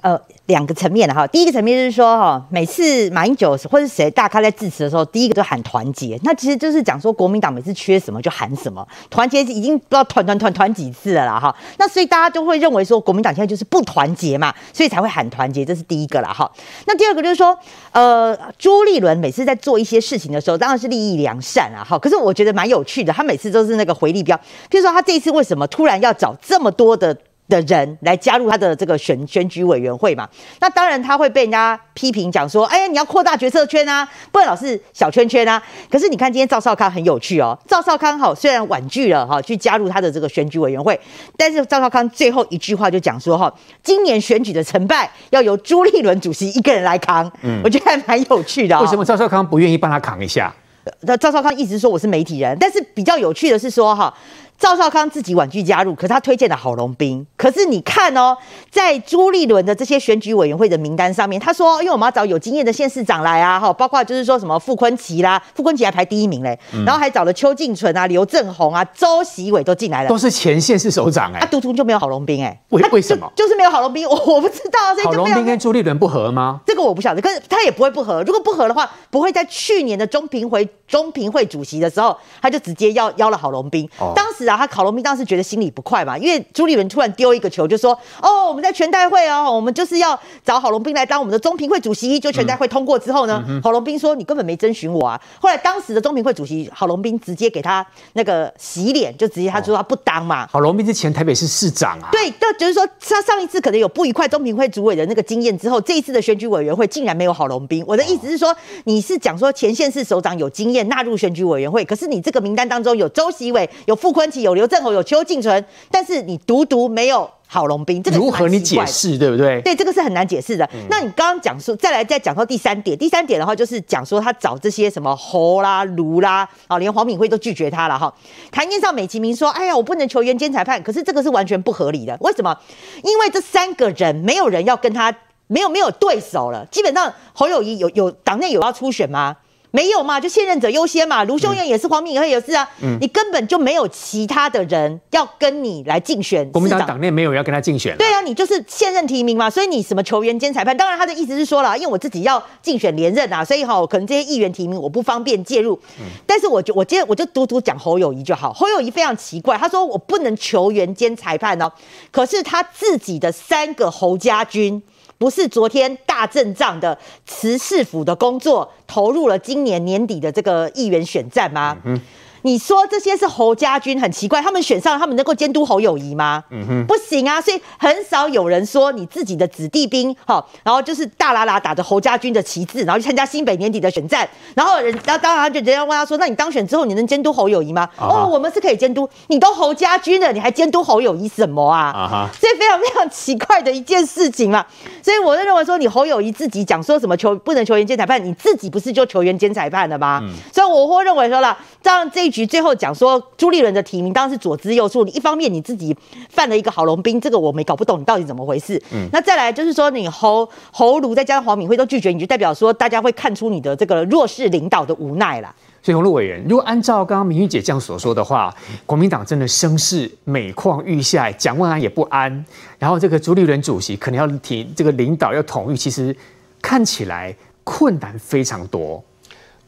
[0.00, 16.50] 呃，两个层面的哈，第一个层面就是说哈，每次马英九或者谁大咖在致辞的时候，第一个就喊团结，那其实就是讲说国民党每次缺什么就喊什么，团结已经不知道团团团团几次了啦哈，那所以大家就会认为说国民党现在就是不团结嘛，所以才会喊团结，这是第一个了哈。
[16.86, 17.58] 那第二个就是说，
[17.90, 24.36] 呃，朱立伦每次在做一些事情的时候，当然是利益良善啊哈，可是我觉得蛮有趣的，他每次都是那个回力标，
[24.70, 27.16] 譬如说他这一次为什么突然要找这么多的。
[27.48, 30.28] 的人来加入他的这个选选举委员会嘛？
[30.60, 35.62] 那当然他会被人家批评讲说，哎呀，你要扩大决策圈啊，不能老是小圈圈啊。
[35.90, 40.98] 可是你看今天赵少康很有趣哦，赵少康好虽然婉拒了哈去加入他的这个选举委员会，
[41.36, 47.30] 但是赵少康最后一句话就讲说哈，今年选举的成败要由朱立伦主席一个人来扛。
[47.42, 48.82] 嗯，我觉得还蛮有趣的哦。
[48.82, 50.54] 为什么赵少康不愿意帮他扛一下？
[51.00, 54.12] 那赵少康一直说我是媒体人，但是比较有趣的是说哈。
[54.58, 57.24] 赵少康自己婉拒加入，可是他推荐了郝龙斌。
[57.36, 58.36] 可是你看哦，
[58.70, 73.32] 在朱立伦的这些选举委员会的名单上面，他说，因为我们要找有经验的县市长来啊，哈，包括就是说什么傅昆萁啦，傅昆萁还排第一名嘞，嗯、然后还找了邱靖纯啊、刘政鸿啊、周习伟都进来了，都是前县市首长哎、欸，他独独就没有郝龙斌哎，为为什么？
[73.36, 76.60] 就是没有郝龙斌，我我不知道，所以就郝龙斌跟朱立伦不合吗？
[76.66, 78.24] 这个我不晓得，可是他也不会不合。
[78.24, 83.88] 如果不合的话，不会在去年的中评会中评会主席的时候，他就直接邀邀了郝龙斌。
[84.00, 85.28] 哦、当时啊，他考龙斌当时。
[85.28, 87.92] 觉得心里不快嘛，因为朱立伦突然丢一个球，就说
[88.22, 100.46] ：“哦，我们在全代会哦，我们就是要找郝龙斌来当我们的中评会主席。”就全代会通过之后呢，嗯、郝龙斌说：“你根本没征询我啊。”后来当时的中评会主席郝龙斌直接给他那个洗脸，就直接他说他不当嘛。
[100.50, 107.84] 郝龙斌之前台北市市长啊，对，就就是说他上一次可能有不愉快中评会主委的那个经验之后，这一次的选举委员会竟然没有郝龙斌。
[107.86, 115.64] 我的意思是说，你是讲说前线市首长有经验纳入选举委员会，可是你这个名单当中有周习伟、有傅崐萁、有刘政鸿、有邱靖纯。
[115.90, 119.60] 但是你独独没有郝龙斌，这个如何你解释，对不对？
[119.62, 120.68] 对，这个是很难解释的。
[120.74, 128.12] 嗯、那你刚刚讲说，再来再讲到第三点，第三点的话就是讲说他找这些什么侯啦、卢啦，啊，连黄敏惠都拒绝他了哈。
[128.50, 132.16] 台面上美其名说，哎呀，我不能求原监裁判，可是这个是完全不合理的。
[132.20, 132.56] 为什么？
[133.02, 135.14] 因为这三个人没有人要跟他，
[135.46, 136.66] 没有没有对手了。
[136.70, 139.36] 基本上侯友谊有有党内有要初选吗？
[139.70, 141.24] 没有嘛，就现任者优先嘛。
[141.24, 142.68] 卢秀燕也是，黄敏惠也是啊。
[142.82, 146.48] 嗯，你根本就没有其他的人要跟你来竞选。
[146.50, 147.96] 国民党党内没有人要跟他竞选。
[147.98, 150.74] 对啊，你就是现任提名嘛，所以你什么球员兼裁判？
[150.76, 155.78] 当然他的意思是说了，因为我自己要竞选连任啊，所以哈，可能这些议员提名我不方便介入。
[155.98, 158.52] 嗯，但是我就我今天我就独独讲侯友谊就好。
[158.52, 161.70] 侯友谊非常奇怪，他说我不能球员兼裁判哦，
[162.10, 164.82] 可是他自己的三个侯家军。
[165.18, 166.96] 不是昨天大阵仗的
[167.26, 171.76] 慈世府的工作，投入了今年年底的这个议员选战吗？
[171.84, 172.00] 嗯
[172.42, 176.42] 你说这些是侯家军，很奇怪，他们选上，他们能够监督侯友谊吗？
[176.50, 187.88] 嗯哼，不行啊，所以很少有人说你自己的子弟兵，哈，然后就是大喇喇打着侯家军的旗帜，然后去参加新北年底的选战，然后人，然后当然就人家问他说，那你当选之后你能监督侯友谊吗？
[187.98, 191.92] 哦，我们是可以监督，你都侯家军了，你还监督侯友谊什么啊？
[191.94, 194.64] 啊哈，所以非常非常奇怪的一件事情嘛，
[195.02, 200.20] 所以我就认为说，你侯友谊自己讲说什么球不能球员兼裁判，你自己不是就球员兼裁判了吗？
[200.22, 201.56] 嗯、所以我会认为说了，
[201.88, 202.28] 这样这。
[202.28, 205.96] 局最后讲说朱立伦的提名当然是左支右绌，你一方面你自己
[206.28, 208.80] 犯了一个郝龙斌，这个我没搞不懂你到底怎么回事。
[208.92, 215.54] 嗯，那再来就是说你侯侯卢再加上黄敏惠都拒绝，你就代表说大家会看出你的这个弱势领导的无奈啦。
[215.82, 222.44] 所以洪陆委员，如果按照刚刚明玉姐这样所说的话，国民党真的声势每况愈下，蒋万安也不安，
[222.78, 226.14] 然后这个朱立伦主席可能要提这个领导要统一，其实
[226.60, 227.34] 看起来
[227.64, 229.02] 困难非常多。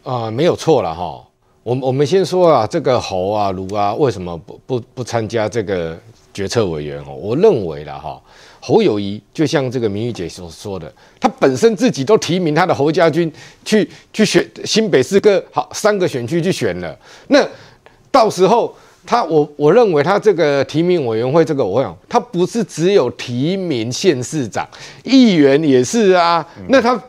[0.03, 1.25] 啊、呃，没有错了哈。
[1.71, 5.97] 我我们先说啊，这个侯啊、卢啊，为什么不不不参加这个
[6.35, 6.99] 决策委员？
[7.03, 8.21] 哦，我认为了哈，
[8.59, 13.33] 侯友宜就像这个明玉姐所说的，他本身自己都提名他的侯家军
[13.65, 16.99] 去去选新北市个好三个选区去选了，
[17.29, 17.47] 那
[18.11, 18.75] 到时候
[19.07, 24.69] 他我我认为他这个提名委员会这个，我想他不是只有提名县市长、
[25.05, 27.01] 议员也是啊，那他。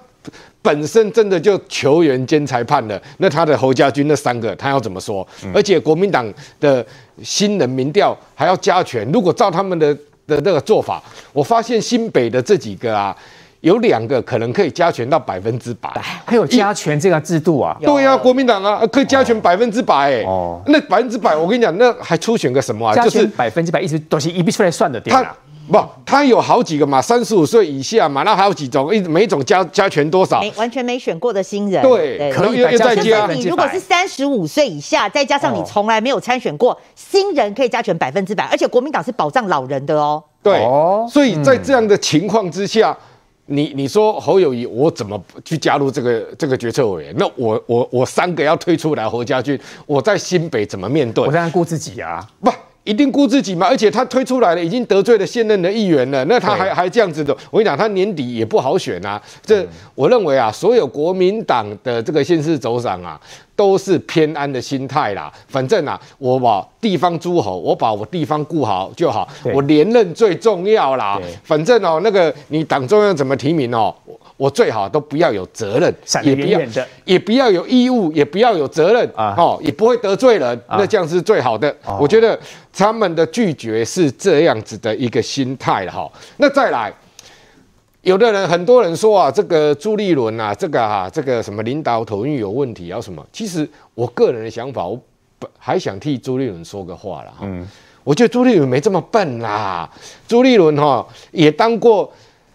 [0.62, 5.28] 本身真的就球员兼裁判了，那他的侯家军那三个他要怎么说？
[5.44, 6.86] 嗯、而且国民党的
[7.24, 9.94] 新人民调还要加权，如果照他们的
[10.28, 11.02] 的那个做法，
[11.34, 13.16] 我发现新北的这几个啊。
[13.62, 15.88] 有两个可能可以加权到百分之百，
[16.26, 17.78] 还有加权这个制度啊？
[17.80, 20.24] 对呀、啊，国民党啊，可以加权百分之百哎。
[20.24, 22.96] 哦，那百分之百，我跟你讲，那还初选个什么啊？
[22.96, 25.38] 就是百分之百，一直都是一笔出来算的，对吧？
[25.72, 30.42] 不，他有好几个嘛，三十五岁以下嘛，那还有几种，一每一种加加权多少？
[30.42, 33.26] 没完全没选过的新人，对，可能又又再加。
[33.28, 40.22] 你如果是三十五岁以下，再加上你从来没有参选过，新人可以加权百分之百，而且国民党是保障老人的哦。
[40.44, 40.60] 对，
[41.10, 42.98] 所以在这样的情况之下。
[43.48, 47.14] 你你说侯友宜，我怎么去加入这个这个决策委员？
[47.18, 51.26] 那我我我三个要退出来，侯家军，我在新北怎么面对？
[51.26, 52.50] 我当然顾自己啊，不
[52.84, 53.68] 一定顾自己嘛。
[53.68, 59.22] 而且他推出来了，已经得罪了现任的议员了，那他还还这样子的，我跟你讲，他年底也不好选啊。
[59.44, 59.66] 这
[59.96, 63.20] 我认为啊，所有国民党的这个县市首长啊。
[63.54, 71.22] 都是偏安的心态啦，反正啊，我把地方诸侯，我把我地方顾好就好，我连任最重要啦。
[71.44, 73.94] 反正哦，那个你党中央怎么提名哦，
[74.42, 76.60] 我最好都不要有责任，也不要
[77.06, 81.72] 也不要有义务，也不要有责任啊，哦，也不会得罪人，那这样是最好的。
[82.00, 82.40] 我觉得
[82.74, 86.12] 他们的拒绝是这样子的一个心态了哈。
[86.38, 86.92] 那再来。
[88.02, 93.24] 有的人，很多人说啊，这个朱立伦啊，这个啊，这个什么领导统一有问题，啊什么？
[93.32, 95.00] 其实我个人的想法，我
[95.60, 97.42] 还想替朱立伦说个话了哈。
[97.44, 97.64] 嗯，
[98.04, 99.88] 我觉得朱立伦没这么笨啦。
[100.28, 102.12] 朱立伦哈也当过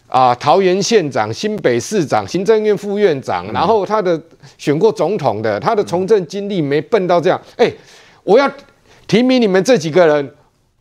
[0.08, 4.20] 啊桃园县长、新北市长、行政院副院长，然后他的
[4.58, 7.40] 选过总统的，他的从政经历没笨到这样。
[7.56, 7.72] 哎，
[8.24, 8.50] 我要
[9.06, 10.32] 提名你们这几个人。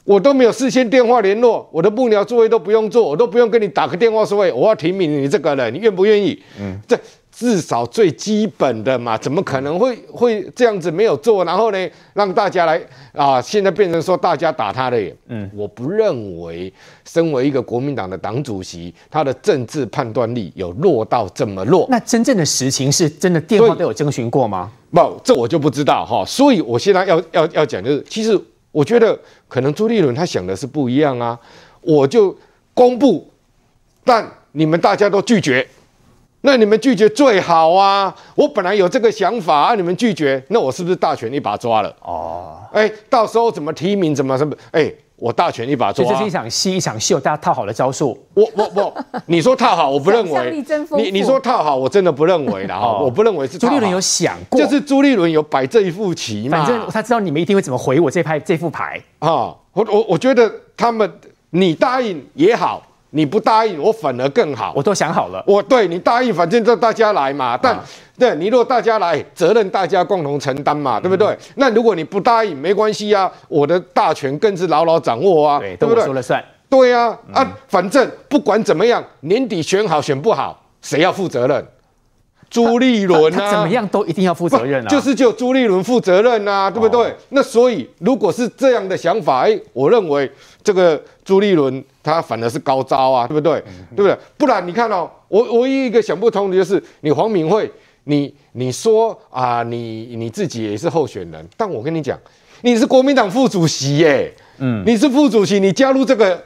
[0.03, 6.39] 我都没有事先电话联络，我的幕僚作业都不用做，我都不用跟你打个电话说，我要提名你这个人，你愿不愿意？
[6.61, 6.95] 嗯，这
[7.37, 11.43] 至少最基本的嘛，怎么可能会会这样子没有做？
[11.43, 12.81] 然后呢，让大家来
[13.11, 15.13] 啊，现在变成说大家打他的脸。
[15.27, 16.71] 嗯，我不认为
[17.03, 21.85] 身为一个国民党的党主席，他的政治判断力有弱到这么弱。
[21.89, 24.71] 那真正的实情是真的电话都有征询过吗？
[24.91, 26.23] 不，这我就不知道哈。
[26.25, 28.39] 所以我现在要要要讲就是，其实。
[28.71, 29.17] 我觉得
[29.47, 31.39] 可能朱立伦他想的是不一样啊，
[31.79, 32.37] 我就
[32.73, 33.25] 公布，
[34.03, 35.65] 但你们大家都拒绝，
[36.45, 38.15] 那你们拒绝最好啊。
[38.35, 41.93] 我本来有这个想法啊，你们拒绝，那我是不是大权一把抓了？
[42.01, 44.55] 哦，哎，到时候怎么提名，怎么什么？
[44.71, 44.91] 哎。
[45.17, 48.21] 我大权一把抓，这是一场戏，一场秀，大家套好的招数。
[48.33, 48.93] 我我我，
[49.27, 50.61] 你说套好，我不认为。
[50.97, 52.77] 你你说套好，我真的不认为啦。
[52.77, 53.57] 哈，我不认为是。
[53.57, 56.57] 朱立伦有想过，就是朱立伦有摆这一副棋嘛。
[56.57, 59.55] 反正他知道你们一定会怎么回我这牌这副牌啊。
[59.71, 61.09] 我我我觉得他们，
[61.51, 62.83] 你答应也好。
[63.11, 64.73] 你不答应，我反而更好。
[64.75, 65.43] 我都想好了。
[65.47, 67.57] 我对你答应，反正就大家来嘛。
[67.57, 67.83] 但、啊、
[68.19, 71.27] 对你如果大家来，责任大家共同承担嘛，对不对？
[71.29, 76.03] 嗯、那如果你不答应，没关系啊，我的大权更是牢牢掌握啊，对，对不对？
[76.03, 76.43] 说了算。
[76.69, 81.65] 对啊，嗯、啊，反正不管怎么样，年底选好选不好，谁要负责任？
[82.49, 87.09] 朱立伦啊，怎么样都一定要负责任啊，就是就朱立伦负责任啊，对不对？
[87.09, 90.29] 哦、那所以如果是这样的想法，哎，我认为
[90.63, 93.61] 这个朱立伦他反而是高招啊，对不对？
[93.67, 94.17] 嗯、对不对？
[94.37, 97.69] 不然你看哦，我唯一一个想不通的就是你黄敏惠，
[98.05, 102.17] 你你说啊，你你自己也是候选人，但我跟你讲，
[102.61, 106.41] 你是国民党副主席耶，嗯，你是副主席，你加入这个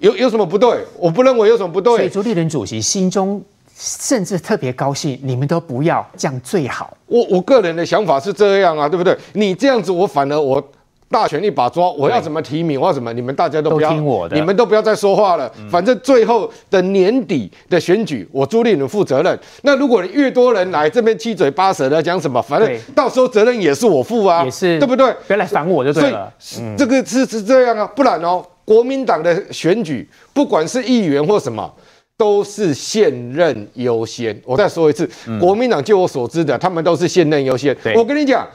[0.00, 0.84] 有有什么不对？
[0.98, 1.96] 我不认为有什么不对。
[1.96, 3.42] 所以朱立伦主席心中。
[3.78, 6.96] 甚至特别高兴，你们都不要这样最好。
[7.06, 9.14] 我我个人的想法是这样啊，对不对？
[9.34, 10.62] 你这样子，我反而我
[11.10, 15.52] 大权一把抓，我要怎么提名，我要怎么，你们大家都不要听我的，你们都不要再说话了。
[15.58, 19.38] 嗯、反正最后的年底的选举，我朱立伦负责任。
[19.62, 25.12] 那如果你越多人来这边七嘴八舌的讲什么，反正到时候责任也是我负啊，也是对不对？
[25.26, 26.32] 不要来烦我就对了。
[26.58, 31.70] 嗯、这个是是这样啊，不然哦，国民党的选举，不管是议员或什么。
[32.18, 34.38] 都是现任优先。
[34.44, 37.76] 我再说一次，嗯、国民党就我所知的，他们都是现任优先。
[37.94, 38.46] 我跟你讲，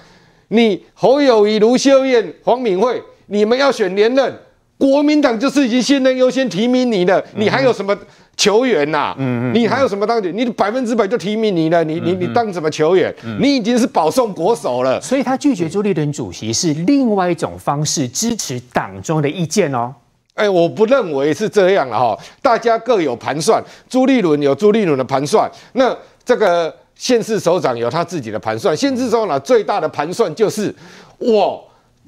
[0.47, 4.33] 你侯友谊、卢秀燕、黄敏惠，你们要选连任，
[4.77, 7.23] 国民党就是已经现任优先提名你了。
[7.35, 7.95] 你还有什么
[8.35, 9.15] 球员呐、啊？
[9.19, 10.35] 嗯嗯，你还有什么当选？
[10.35, 11.83] 你百分之百就提名你了。
[11.83, 13.13] 你你你当什么球员？
[13.23, 14.99] 嗯、你已经是保送国手了。
[14.99, 19.93] 所以他拒绝朱立伦主席是另外一种方式，支持党中的意见哦。
[20.41, 23.63] 哎，我不认为是这样了哈，大家各有盘算。
[23.87, 28.75] 朱立伦有朱立伦的盘算，那这个县市首长有他自己的盘算。
[28.75, 30.73] 县市首长最大的盘算就是，
[31.19, 31.63] 我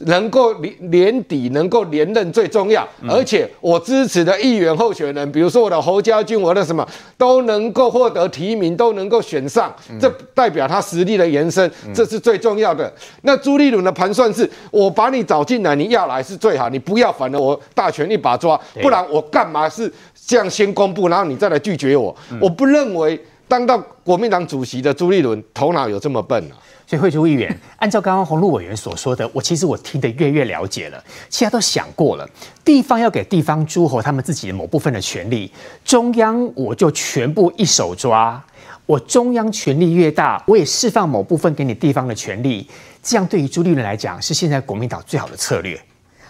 [0.06, 6.86] 能够年年底能够连任最重要，而且我支持的议员候选人，比如说我的侯家军，我的什么
[7.16, 12.92] 都能够获得提名，都能够选上，这代表他实力的延伸，这是最重要的。
[13.22, 19.92] 那朱立伦的盘算是，我把你找进来，你要来是最好，你不要，反正我大权一把抓，不然我干嘛是
[20.26, 22.14] 这样先公布，然后你再来拒绝我？
[22.42, 26.58] 我不认为当到国民党主席的朱立伦头脑有这么笨啊。
[26.94, 31.04] 所以惠珠议员， 按照刚刚鸿路委员所说的，我其实我听得越越了解了。
[31.28, 32.30] 其他都想过了，
[32.64, 35.52] 地方要给地方诸侯他们自己的某部分的权利，
[35.84, 38.40] 中央我就全部一手抓。
[38.86, 42.70] 我中央权力越大，我也释放某部分给你地方的权利，
[43.02, 45.82] 这样对于朱立伦来讲，是现在国民党最好的策略。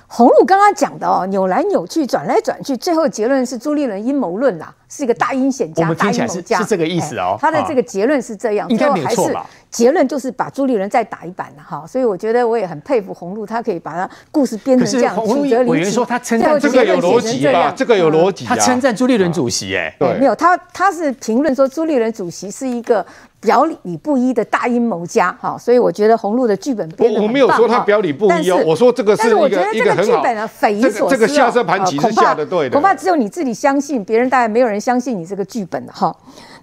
[0.07, 6.59] 鸿路刚刚讲的哦，扭来扭去，转来转去，最后结论是朱立伦阴谋论啦，是一个大阴险家，大阴谋家。
[6.59, 7.35] 是这个意思哦。
[7.39, 9.45] 他的这个结论是这样，应该没错吧？
[9.71, 15.15] 结论就是把朱立伦再打一板了哈，所以我觉得我也很佩服红路，他可以把他故事编成这样。
[15.15, 17.73] 鸿路委员说他称赞这个有逻辑吧？
[17.75, 23.03] 这个有逻辑，他称赞朱立伦主席哎，对，没有他他是评论说朱立伦主席是一个
[23.39, 36.13] 表里不一的大阴谋家哈，所以我觉得红路的剧本编的我没有说他表里不一哦，我说这个是一个我觉得这个剧本啊匪夷所思，这个下这盘棋是下的对的，恐怕只有你自己相信，别人大概没有人相信你这个剧本的哈。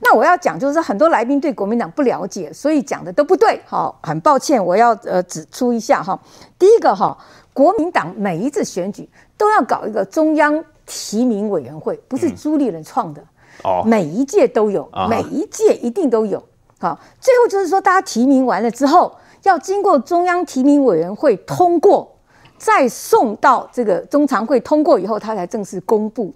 [0.02, 3.58] 那我要讲就是很多来宾对国民党不了解，所以讲的都不对。
[3.64, 6.18] 好，很抱歉，我要呃指出一下哈。
[6.58, 7.16] 第一个哈，
[7.54, 9.08] 国民党每一次选举
[9.38, 13.22] 都要搞一个中央提名委员会，不是朱立伦创的。
[13.64, 16.42] 哦，每一届都有，每一届一定都有。
[16.78, 22.10] 好，最后就是说大家提名完了之后，要经过中央提名委员会通过，
[22.56, 26.32] 再送到这个中常会通过以后，他才正式公布。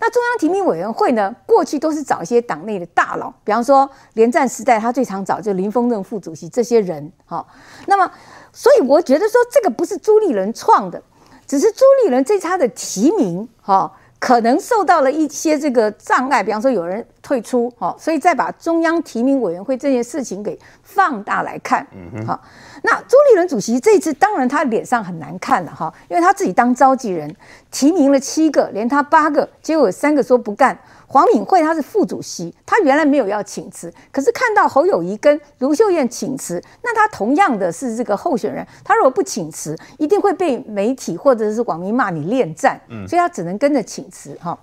[0.00, 1.34] 那中央提名委员会呢？
[1.44, 7.12] 过去都是找一些党内的大佬，比方说连战时代，他最常找就林峰正副主席这些人。
[7.24, 7.46] 好，
[7.86, 8.10] 那么
[8.52, 11.02] 所以我觉得说这个不是朱立伦创的，
[11.46, 22.40] 只是朱立伦这次他的提名，哈，可能受到了一些这个障碍，比方说有人退出，哈，所以再把中央提名委员会这件事情给放大来看，嗯，好。
[22.82, 27.34] 那朱立伦主席这次当然他脸上很难看了哈，因为他自己当召集人，
[27.70, 30.78] 提名了七个，连他八个，结果有三个说不干。
[31.10, 44.58] 黄敏惠她是副主席，她原来没有要请辞，可是看到侯友谊跟卢秀燕请辞，那她同样的是这个候选人，她如果不请辞，一定会被媒体或者是网民骂你恋战，所以她只能跟着请辞哈。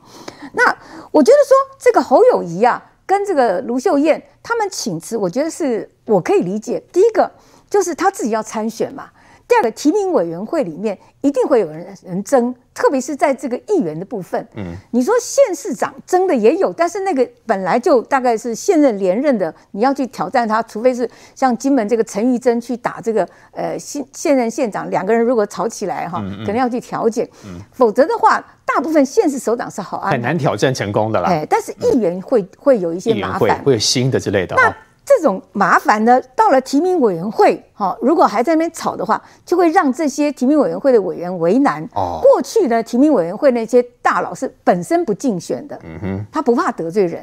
[0.53, 0.63] 那
[1.09, 6.80] 我觉得说这个侯友谊啊，跟这个卢秀燕他们请辞，我觉得是我可以理解。
[6.93, 7.32] 第一个。
[7.76, 9.09] 就是他自己要参选嘛。
[9.45, 14.47] 第二个提名委员会里面一定会有人人争，特别是在这个议员的部分。
[14.55, 27.30] 嗯，你说县市长争的也有，但是那个本来就大概是现任连任的，你要去挑战他，除非是像金门这个陈玉珍去打这个呃现现任县长，两个人如果吵起来哈，可能要去调解。
[27.45, 31.30] 嗯，否则的话，大部分县市首长是好安，很难挑战成功的啦。
[31.30, 34.55] 哎，但是议员会会有一些麻烦，会，会有新的之类的。
[34.55, 34.73] 那
[35.06, 41.88] 这种麻烦呢，到了提名委员会，哈，如果还在那边吵的话，就会让这些提名委员会的委员为难。
[41.93, 47.22] 哦，过去的提名委员会那些大佬是本身不竞选的，嗯哼，他不怕得罪人，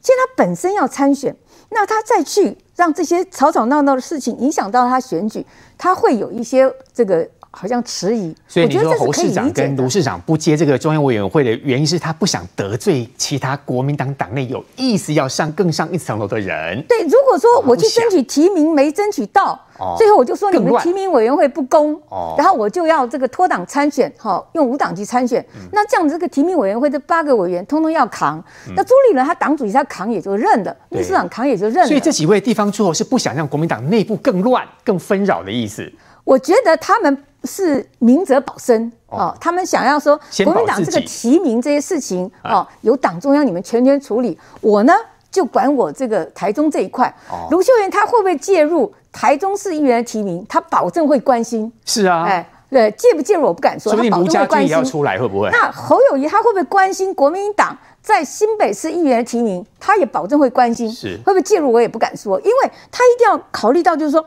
[0.00, 1.36] 现在他本身要参选，
[1.70, 5.44] 那他再去让这些吵吵闹闹的事情影响到他选举，
[5.76, 7.28] 他会有一些这个。
[7.58, 16.84] 好像迟疑，所以你说侯市长跟卢市长不接这个中央委员会的原因是他不想得罪其他国民党党内有意思要上更上一层楼的人。
[16.86, 19.58] 对，如果说我去争取提名没争取到，
[19.96, 21.98] 最后我就说你们提名委员会不公，
[22.36, 25.42] 然后我就要这个脱党参选，哈，用无党籍参选。
[25.72, 28.44] 那这样子这个提名委员会这八个委员通通要扛，
[28.76, 31.86] 那朱立伦他党主席他扛也就认了，秘书长扛也就认了。
[31.86, 35.90] 所以这几位地方诸侯是不想让国民党内部更乱、更纷扰的意思。
[36.22, 37.16] 我觉得他们。
[37.46, 44.92] 是明哲保身哦，他们想要说国民党这个提名这些事情哦，由党中央你们全权处理，我呢
[45.30, 47.14] 就管我这个台中这一块。
[47.50, 50.44] 卢秀媛她会不会介入台中市议员的提名？
[50.48, 51.72] 她保证会关心。
[51.84, 53.94] 是啊，哎，对，介不介入我不敢说。
[53.94, 55.48] 他保证会关心要出来会不会？
[55.50, 59.64] 那侯友谊他会不会关心国民党在新北市议员的提名？
[59.78, 60.90] 他也保证会关心。
[60.90, 64.24] 是会不会介入我也不敢说，因为他一定要考虑到就是说。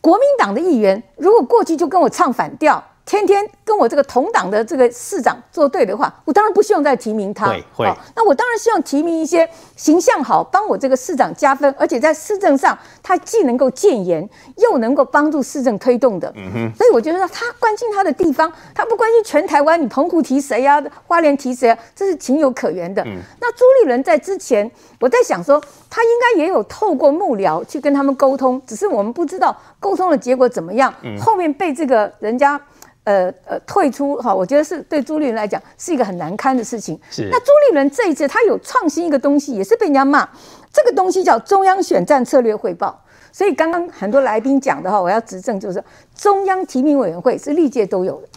[0.00, 7.46] 国民党的议员，如果过去就跟我唱反调，天天跟我这个同党的这个市长作对的话，我当然不希望再提名他。
[7.46, 14.28] 会会、哦，那我当然希望提名一些形象好，帮我这个市长加分，而且在市政上他既能够建言，
[14.58, 16.30] 又能够帮助市政推动的。
[16.36, 16.76] 嗯哼。
[16.76, 23.02] 所以我觉得他关心他的地方，他不关心全台湾，你澎湖提谁呀、啊，花莲提谁啊，这是情有可原的。
[23.04, 23.16] 嗯。
[23.40, 25.58] 那朱立伦在之前，我在想说。
[25.90, 30.92] 他应该也有透过幕僚去跟他们沟通，只是我们不知道沟通的结果怎么样。
[31.18, 32.60] 后面被这个人家
[33.08, 36.98] 呃呃退出哈，我觉得是对朱立伦来讲是一个很难堪的事情。
[37.10, 37.26] 是。
[37.30, 40.28] 那朱立伦这一次他有创新一个东西，也是被人家骂，
[40.70, 43.02] 这个东西叫中央选战策略汇报。
[43.32, 45.82] 所以刚刚很多来宾讲的话，我要执政，就是
[46.14, 48.28] 中央提名委员会是历届都有的，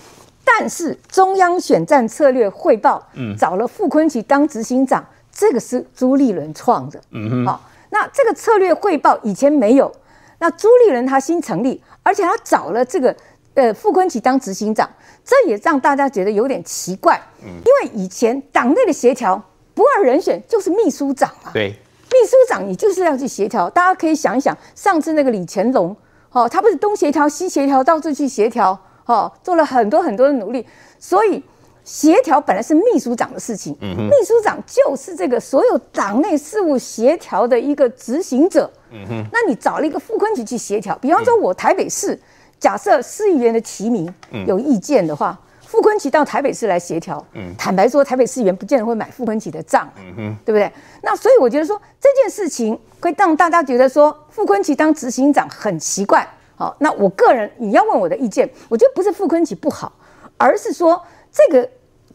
[0.46, 5.04] 但是中央选战策略汇报，嗯，找了傅昆萁当执行长，
[5.34, 9.92] 这个是朱立伦创的，嗯哼，好，那这个策略汇报以前没有，
[10.40, 13.16] 那朱立伦他新成立，而且他找了这个
[13.54, 14.90] 呃傅昆萁当执行长，
[15.24, 19.42] 这也让大家觉得有点奇怪，嗯，因为以前党内的协调
[19.74, 21.76] 不二人选就是秘书长啊，对。
[22.14, 23.70] 秘书长，你就是要去协调。
[23.70, 25.96] 大家可以想一想，上次那个李乾隆，
[26.32, 30.68] 哦，他不是东协调西协调，到处去协调，哦，做了很多很多的努力。
[31.00, 31.42] 所以
[31.86, 38.70] 协调本来是秘书长的事情，嗯、秘书长就是这个所有党内事务协调的一个执行者。
[38.92, 42.20] 嗯、那你找了一个傅昆萁去协调，比方说我台北市，
[42.62, 44.14] 假设市议员的提名
[44.48, 45.38] 有意见的话。
[45.68, 50.70] 傅昆萁到台北市来协调，嗯，坦白说，台北市议员不见得会买傅昆萁的账，嗯，对不对？
[51.02, 56.28] 那所以我觉得说这件事情会让大家觉得说傅昆萁当执行长很奇怪。
[56.58, 59.94] 好，那我个人你要问我的意见，我觉得不是傅昆萁不好，
[60.36, 61.02] 而是说
[61.32, 61.64] 这个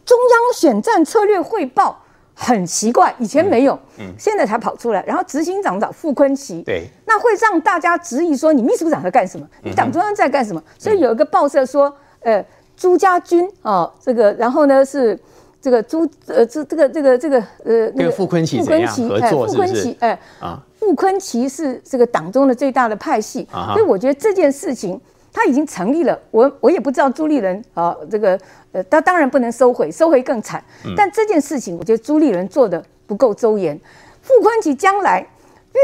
[0.05, 1.99] 中央选战策略汇报
[2.39, 9.47] 很奇怪，以前没有，嗯，嗯，现在才跑出来，然后执行长找傅昆萁，对，那会让大家质疑说你秘书长在干什么？
[9.63, 10.61] 你党中央在干什么？
[10.77, 11.91] 所以有一个报社说，
[12.21, 12.45] 呃。
[12.79, 15.19] 朱家军啊、哦，这个，然后呢是
[15.59, 19.95] 这个朱呃这这个这个这个呃那个傅昆萁怎样合作是不是？
[19.99, 25.01] 哎，啊，傅昆萁是这个党中的最大的派系，啊、所以我觉得这件事情
[25.37, 26.19] 他已经成立了。
[26.31, 28.39] 我我也不知道朱立伦啊，这个
[28.71, 30.63] 呃，他当然不能收回，收回更惨。
[30.83, 33.79] 嗯、但这件事情，我觉得朱立伦做的不够周延。
[34.23, 35.23] 傅昆萁将来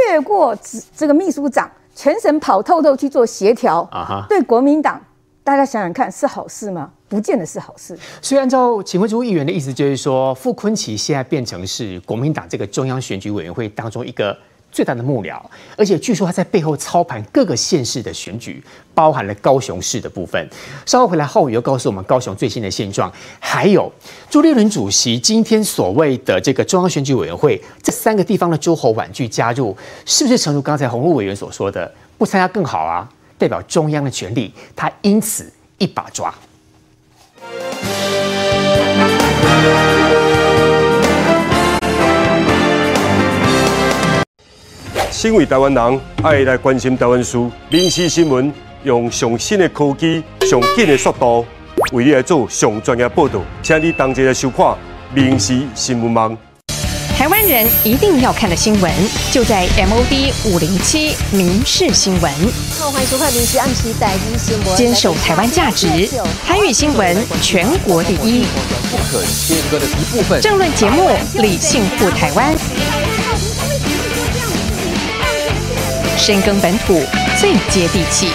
[0.10, 0.58] 越过
[0.98, 5.00] 这个秘书长，全省跑透透去做协调，啊对国民党。
[5.44, 6.90] 大家想想看，是好事吗？
[7.10, 8.00] 不见得是好事。
[8.22, 14.36] 所以按照请问朱议员的意思，就是说傅昆萁现在变成是国民党这个中央选举委员会当中一个
[14.74, 15.40] 最大的幕僚，
[15.78, 18.62] 而且据说他在背后操盘各个县市的选举，
[18.96, 20.50] 包含了高雄市的部分。
[20.86, 23.90] 稍后回来，浩宇又告诉我们高雄最新的现状，还有
[24.30, 33.08] 朱立伦主席今天所谓的这个中央选举委员会这三个地方的诸侯婉拒加入，是不是诚如刚才鸿儒委员所说的，不参加更好啊？
[33.38, 36.34] 代表中央的权力，他因此一把抓。
[45.24, 47.38] 身为台湾人，爱来关心台湾事。
[47.70, 51.46] 民视新闻用上新的科技、上紧的速度，
[51.94, 54.76] 为你来做上专业报道，请你同齐来收看
[55.14, 56.38] 民视新闻网。
[57.18, 58.92] 台湾人一定要看的新闻，
[59.32, 62.30] 就在 MOD 五零七民视新闻。
[62.92, 64.76] 欢迎收看民视暗时代一新闻。
[64.76, 65.88] 坚守台湾价值，
[66.46, 68.44] 台语新闻全国第一。
[68.92, 70.42] 不可切割的一部分。
[70.42, 72.54] 政论节目理性护台湾，
[76.26, 77.02] 深耕本土
[77.38, 78.30] 最接地气。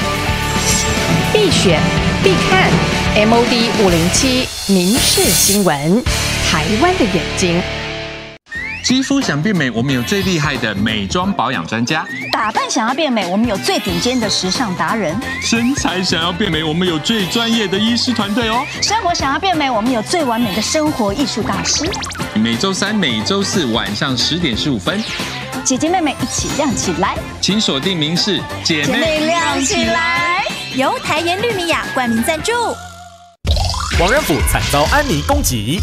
[1.33, 1.81] 必选
[2.23, 2.71] 必看
[3.17, 6.05] MOD 五零七民视新闻，
[6.51, 7.59] 台湾的眼睛。
[8.85, 21.89] 肌肤想变美，我们有最厉害的美妆保养专家；打扮想要变美，我们有最顶尖的时尚达人；身材想要变美，我们有最专业的医师团队哦；生活想要变美，我们有最完美的生活艺术大师。
[22.35, 25.03] 每周三、每周四晚上十点十五分，
[25.65, 30.45] 姐姐妹妹一起亮起来，请锁定民视姐妹亮起来，
[30.75, 32.53] 由台盐绿米雅冠名赞助。
[34.01, 35.81] 王仁甫惨遭安妮攻击。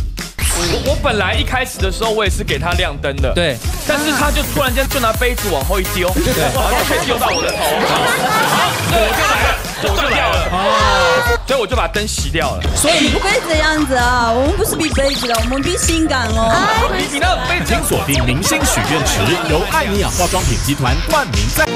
[0.57, 12.61] 我我本来一开始的时候，我也是给他亮灯的，对，但是他就突然间就拿杯子往后一丢，对，然后就丢到我的头，好我就来了，就断掉了，哦，所以我就把灯熄掉了。
[12.76, 16.52] 所以你不可以这样子啊，我们不是比杯子的，我们比性感哦。
[16.97, 21.68] 你你那杯子，请锁定明星许愿池，由艾尼雅化妆品集团冠名赞。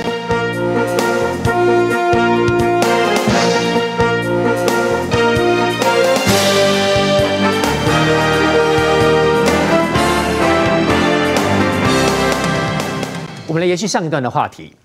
[13.46, 14.76] 我们来延续上一段的话题。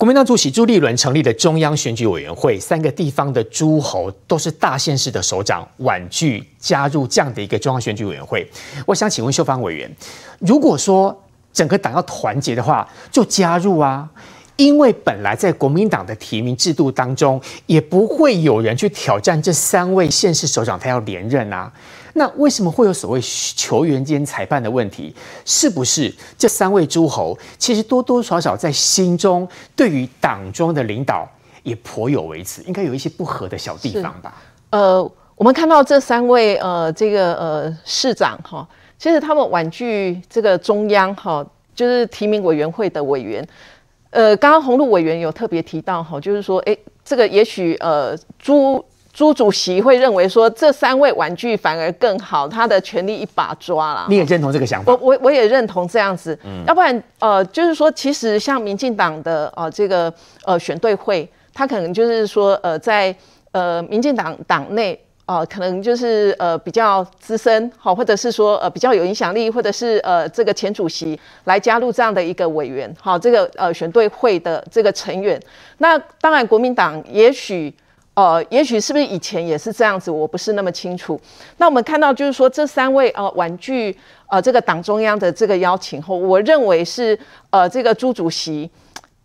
[0.00, 8.50] 国民党主席朱立伦成立的中央选举委员会，三个地方的诸侯都是大县市的首长，婉拒加入这样的一个中央选举委员会。
[8.86, 9.94] 我想请问秀芳委员，
[10.38, 11.14] 如果说
[11.52, 14.08] 整个党要团结的话，就加入啊，
[14.56, 21.70] 因为本来在国民党的提名制度当中，也不会有人去挑战这三位县市首长，他要连任啊。
[22.20, 23.18] 那为什么会有所谓
[23.56, 25.14] 球员兼裁判的问题？
[25.46, 31.26] 是不是这三位诸侯其实多多少少在心中对于党中的领导
[31.62, 34.34] 也颇有微词，应该有一些不合的小地方吧？
[34.68, 38.68] 呃，我们看到这三位呃这个呃市长哈，
[38.98, 41.42] 其实他们婉拒这个中央哈，
[41.74, 43.48] 就是提名委员会的委员。
[44.10, 54.06] 呃，刚刚鸿路委员有特别提到哈，就是说，哎，这个也许呃朱朱主席会认为说，这三位玩具反而更好，他的权力一把抓了。
[54.08, 54.92] 你也认同这个想法？
[54.92, 56.38] 我我我也认同这样子。
[56.44, 60.12] 嗯，要不然呃，就是说，其实像民进党的呃这个
[60.44, 63.14] 呃选对会，他可能就是说呃在
[63.52, 64.98] 呃民进党党内。
[65.26, 75.40] 呃，可能就是呃比较资深，好，或者是说呃比较有影响力，或者是呃这个前主席来加入这样的一个委员，好，这个呃选对会的这个成员。
[75.78, 77.72] 那当然，国民党也许
[78.20, 81.18] 呃也许是不是以前也是这样子，我不是那么清楚。
[81.56, 83.96] 那我们看到就是说这三位呃婉拒
[84.28, 87.18] 呃这个党中央的这个邀请后，我认为是
[87.48, 88.70] 呃这个朱主席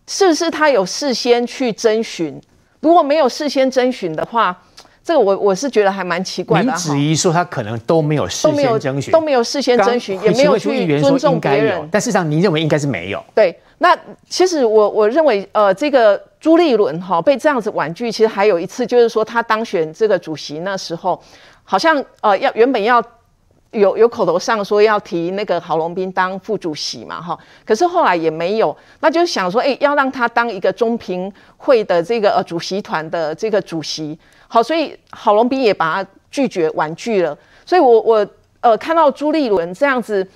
[0.06, 2.40] 是不是他有事先去征询？
[2.80, 4.56] 如果没有事先征询的话。
[5.06, 6.66] 这个我我是觉得还蛮奇怪的。
[6.66, 11.88] 您质疑说他可能都没有事先征询，都没有事先征询，也没有去尊重别人。
[11.92, 13.24] 但事实上，您认为应该是没有。
[13.32, 13.96] 对，那
[14.28, 21.22] 其实我我认为，呃，这个朱立伦哈被这样子婉拒，其实还有一次就是说他当选这个主席那时候，
[21.62, 23.00] 好像呃要原本要。
[23.72, 38.26] 有有口头上说要提那个郝龙斌当副主席嘛，哈，可是后来也没有，那就想说，哎、欸，要让他当一个中评会的这个呃主席团的这个主席，好，所以郝龙斌也把他拒绝婉拒了，所以我我
[38.60, 40.26] 呃看到朱立伦这样子，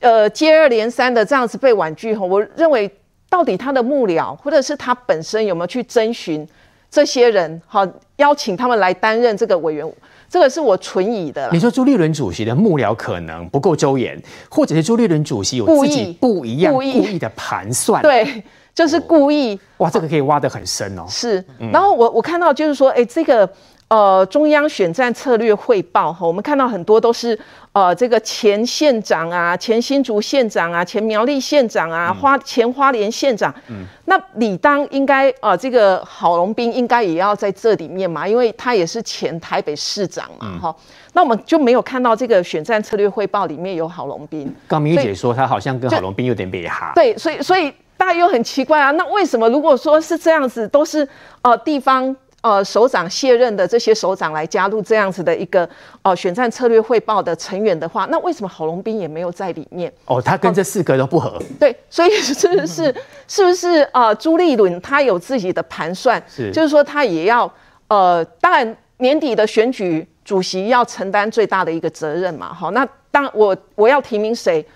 [0.00, 2.90] 呃接二连三的这样子被婉拒后，我认为
[3.28, 6.46] 到底他的幕僚或者是他本身有没有去征询
[6.90, 7.86] 这些人，好
[8.16, 9.90] 邀请他们来担任这个委员。
[10.28, 11.50] 这个是我存疑的。
[11.52, 14.18] 你说朱立伦主席的幕僚可能不够周延，
[14.48, 18.00] 或者是朱立伦主席有自己不一样、故意，故意的盘算？
[18.00, 18.42] 对，
[18.74, 19.58] 就是故意。
[19.78, 21.04] 哇，这个可以挖得很深哦。
[21.08, 23.48] 是，然后我我看到就是说，哎，这个。
[23.88, 27.38] 呃，中央选战策略汇报哈，我们看到很多都是
[27.72, 40.74] 呃，这个前县长啊，前新竹县长啊，前苗栗县长啊，花前花莲县长，嗯，那理当应该呃，这个郝龙斌应该也要在这里面嘛，因为他也是前台北市长嘛，哈、嗯，
[41.12, 44.50] 那我们就没有看到这个选战策略汇报里面有郝龙斌。
[44.66, 47.70] 刚明玉姐说他好像跟郝龙斌有点别哈，对，所以所以
[48.02, 51.08] 大家又很奇怪啊，那为什么如果说是这样子，都是
[51.42, 52.14] 呃地方。
[52.42, 55.68] 呃，首长卸任的这些首长来加入这样子的一个
[56.02, 59.92] 呃选战策略汇报的成员的话，那为什么郝龙斌也没有在里面？
[60.06, 61.40] 哦，他跟这四个都不合。
[61.60, 62.92] 对，所以是不是
[63.28, 66.20] 是不是呃朱立伦他有自己的盘算？
[66.28, 67.48] 是，就是说他也要
[67.86, 72.52] 呃，当然年底的选举主席要承担最大的一个责任嘛。
[72.52, 74.66] 好，那当我我要提名谁，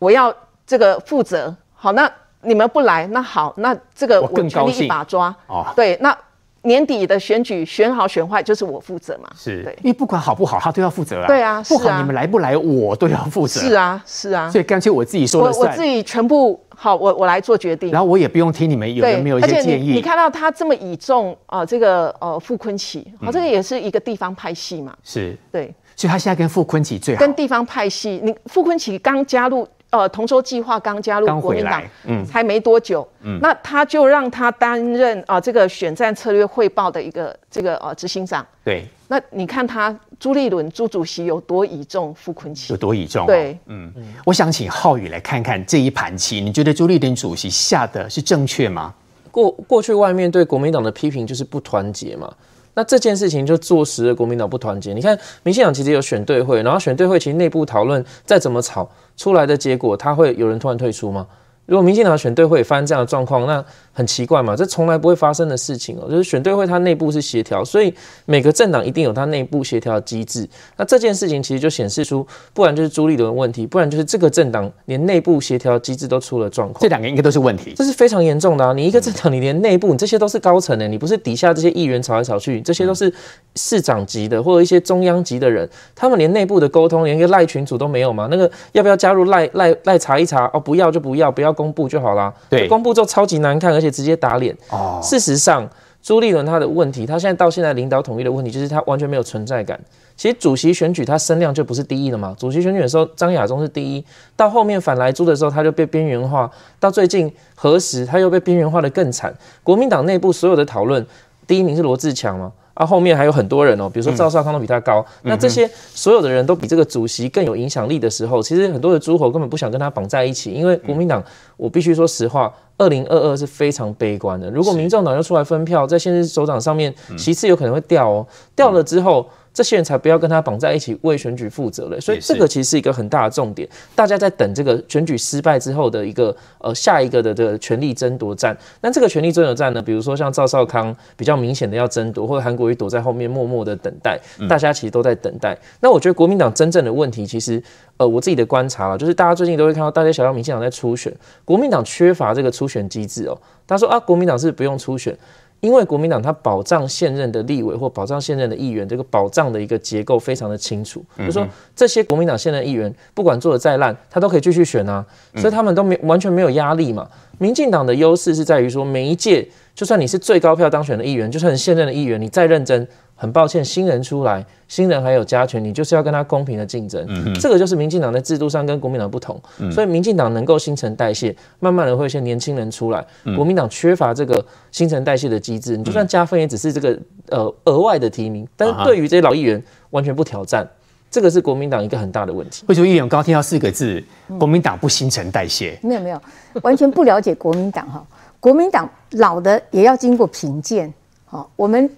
[0.00, 0.34] 我要
[0.66, 1.54] 这个负责。
[1.72, 2.10] 好，那
[2.46, 5.34] 你们不来，那好，那这个我权力一把抓。
[5.48, 6.16] 哦，对，那。
[6.62, 11.26] 年底的选举选好选坏就是我负责嘛，是对，因为不管好不好，他都要负责啊。
[11.28, 13.60] 对啊，不好你们来不来，我都要负责。
[13.60, 15.64] 是啊，是啊，所以干脆我自己说了算。
[15.64, 17.92] 我我自己全部好，我我来做决定。
[17.92, 19.90] 然后我也不用听你们有没有一些建议。
[19.90, 24.92] 你，你看到他这么倚重啊、呃，这个呃傅昆萁，好、呃，这个也是一个地方派系嘛。
[25.04, 27.20] 是，对，所以他现在跟傅昆萁最好。
[27.20, 29.68] 跟地方派系，你傅昆萁刚加入。
[29.90, 38.44] 呃，同舟计划刚加入国民党，嗯，才没多久，嗯，那他就让他担任啊、呃、这个选战策略汇报的一个这个呃执行长。
[38.64, 43.26] 对，那你看他朱立伦朱主席有多倚重傅昆萁，有多倚重、哦？
[43.26, 43.92] 对，嗯，
[44.24, 48.92] 我想请浩宇来看看这一盘棋，你觉得朱立伦主席下的是正确吗？
[49.30, 52.30] 过过去外面对国民党的批评就是不团结嘛。
[52.76, 54.92] 那这件事情就坐实了国民党不团结。
[54.92, 61.26] 你看，民进党其实有选对会，然后选对会其实内部讨论再怎么吵出来的结果，他会有人突然退出吗？
[61.64, 63.64] 如果民进党选对会发生这样的状况，那
[63.96, 66.06] 很奇怪嘛，这从来不会发生的事情哦。
[66.10, 67.92] 就是选对会它内部是协调，所以
[68.26, 70.46] 每个政党一定有它内部协调的机制。
[70.76, 76.82] 那这件事情其实就显示出，不然就是朱立伦问题，不然就是这个政党连内部协调机制都出了状况。
[76.82, 78.74] 这两个应该都是问题，这是非常严重的啊！
[78.74, 83.10] 你一个政党，你连内部，你这些都是高层的，你不是底下这些议员吵来吵去，这些都是
[83.54, 88.28] 市长级的或者一些中央级的人，他们连内部的沟通，连一个赖群组都没有吗？
[88.30, 90.44] 那个要不要加入赖赖赖查一查？
[90.52, 91.56] 哦，不要就不要，不要。
[91.56, 92.30] 公布就好啦。
[92.50, 94.56] 对，公布之后超级难看，而且直接打脸。
[94.70, 95.68] 哦，事实上，
[96.02, 99.78] 朱立伦他的问题，他现在到现在领导统一的问题，就是他完全没有存在感。
[100.16, 102.34] 其实主席选举他声量就不是第一了嘛。
[102.38, 104.04] 主席选举的时候，张亚中是第一，
[104.34, 106.50] 到后面反来朱的时候，他就被边缘化。
[106.80, 109.34] 到最近何时，他又被边缘化的更惨。
[109.62, 111.04] 国民党内部所有的讨论，
[111.46, 112.50] 第一名是罗志强嘛。
[112.76, 115.04] 啊，后面还有很多人哦，比如说赵少康都比他高。
[115.22, 121.24] 嗯、那这些所有的人都比这个主席更有影响力的时候，其实很多的诸侯根本不想跟他绑在一起，因为国民党，
[121.56, 124.50] 我必须说实话，二零二二是非常悲观的。
[124.50, 128.26] 如果民众党又出来分票，在现任首长上面，其次有可能会掉哦。
[128.54, 129.26] 掉了之后，
[129.56, 131.98] 这些人才不要跟他绑在一起为选举负责了。
[131.98, 138.54] 所以这个其实是一个很大的重点，大家在等这个选举失败之后的一个呃下一个的的权力争夺战。
[138.82, 145.56] 那这个权力争夺战呢，比如说像赵少康比较明显的要争夺，或者韩国瑜躲在后面默默的等待，大家其实都在等待。
[145.80, 147.62] 那我觉得国民党真正的问题，其实
[147.96, 151.10] 呃我自己的观察了，就是大家最近都会看到大街小巷民进党在初选，
[151.46, 153.38] 国民党缺乏这个初选机制哦。
[153.66, 155.16] 他说啊，国民党是不用初选。
[155.60, 165.04] 因为国民党它保障现任的立委或保障现任的议员，这个保障的一个结构非常的清楚，就是说这些国民党现任议员不管做的再烂，他都可以继续选啊，
[165.36, 167.08] 所以他们都没完全没有压力嘛。
[167.38, 172.86] 民进党的优势是在于说，每一届就算你是最高票当选的议员，就算你现任的议员，你再认真。
[173.18, 177.02] 很抱歉，新人出来，新人还有加权，你就是要跟他公平的竞争。
[177.08, 179.40] 嗯、这个就是民进党在制度上跟国民党不同。
[179.58, 183.02] 嗯、所以民进党能够新陈代谢，慢慢的会有些年轻人出来。
[183.24, 186.98] 嗯、国民党缺乏这个新陈代谢的机制，你就算加分也只是这个
[187.30, 190.68] 呃额外的提名，但是对于这些老议员完全不挑战，
[191.10, 192.66] 这个是国民党一个很大的问题。
[192.68, 194.04] 为什么议员刚刚听到四个字，
[194.38, 195.78] 国民党不新陈代谢？
[195.82, 196.20] 没有没有，
[196.60, 198.04] 完全不了解国民党哈。
[198.38, 200.92] 国民党老的也要经过评鉴。
[201.24, 201.88] 好，我们。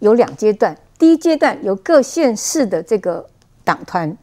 [0.00, 3.26] 有两阶段，第一阶段由各县市的这个
[3.64, 4.16] 党团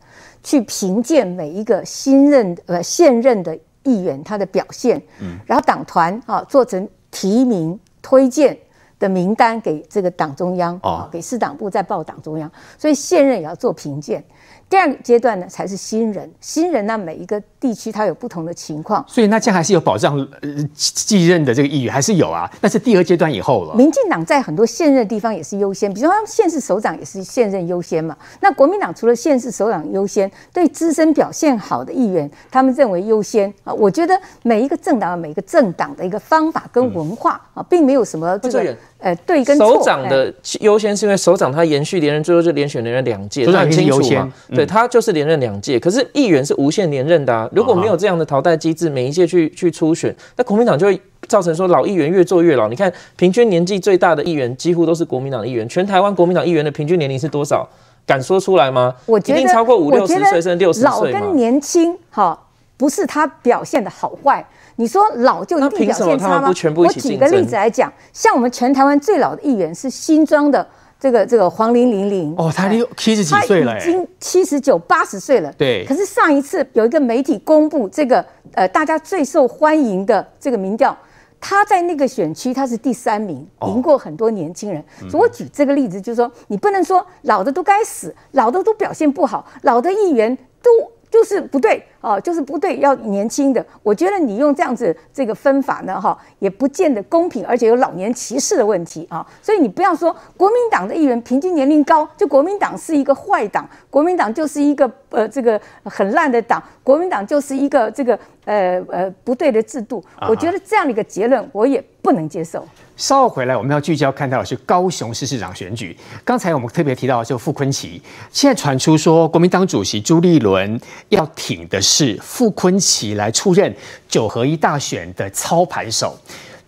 [0.44, 8.58] 去评鉴每一个新任呃现任的议员他的表现，嗯，然后党团啊做成提名推荐
[8.98, 14.24] 的名单给这个党中央啊，给市党部再报党中央，所以现任也要做评鉴。
[14.68, 16.30] 第二个阶段呢，才是新人。
[16.42, 22.50] 新人呢，每一个地区它有不同的情况，所以那这样还是有保障呃继任的这个议员还是有啊。
[22.62, 23.76] 那是第二阶段以后了。
[23.76, 28.18] 民进党在很多现任的地方也是优先，比如说他们县市首长也是现任优先嘛。
[28.42, 33.72] 那国民党除了县市首长优先，对资深表现好的议员，他们认为优先啊。
[33.72, 38.76] 我觉得每一个政党每一个政党的一个方法跟文化啊，并没有什么这个。
[39.06, 44.34] 呃，对跟错，首长的优先是因为首长他延续连任，最后就连选连任两届，很清楚嘛。
[44.50, 47.48] 对，他就是连任两届，可是议员是无限连任的啊。
[47.52, 52.68] 如果没有这样的淘汰机制，每一届去去初选，那国民党就会造成说老议员越做越老。
[52.68, 57.70] 你看，平均年纪最大的议员几乎都是国民党的议员，全台湾国民党议员的平均年龄是多少？
[58.08, 58.96] 敢说出来吗？
[59.06, 60.90] 我觉得一定超过五六十岁，甚至六十岁。
[60.90, 62.36] 老跟年轻，哈，
[62.76, 64.44] 不是他表现的好坏。
[64.78, 66.54] 你说老就一定表现差吗？
[66.76, 70.68] 我举个例子来讲，像我们全台湾最老的议员是新庄的
[71.00, 75.54] 这个这个黄玲玲玲哦，他六七十几岁了，已经七十九八十岁了。
[75.58, 75.86] 对。
[75.88, 80.98] 可是上一次有一个媒体公布这个呃大家最受欢迎的这个民调，
[81.40, 84.82] 他在那个选区他是第三名，赢过很多年轻人。
[85.04, 90.70] 哦、所以我举这个例子就是说，你不能说老的都该死，老的都表现不好，老的议员都。
[91.08, 93.66] 就是不对啊，就是不对，要年轻的。
[93.82, 99.26] 我觉得你用这样子这个分法呢，哈，也不见得公平，而且有老年歧视的问题啊。
[99.42, 110.04] 所以你不要说国民党的议员平均年龄高，就国民党是一个坏党，国民党就是一个呃这个很烂的党，国民党就是一个这个呃呃不对的制度。
[110.30, 112.64] 我觉得这样的一个结论，我也不能接受。
[112.98, 115.96] 稍后回来，我们要聚焦看到的是高雄市市长选举。
[116.24, 118.00] 刚才我们特别提到的就傅昆萁，
[118.32, 120.80] 现在传出说国民党主席朱立伦
[121.10, 123.74] 要挺的是是傅昆萁来出任
[124.10, 126.20] 九合一大选的操盘手。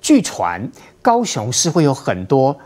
[0.02, 0.66] 据传
[1.02, 2.58] 高雄是会有很多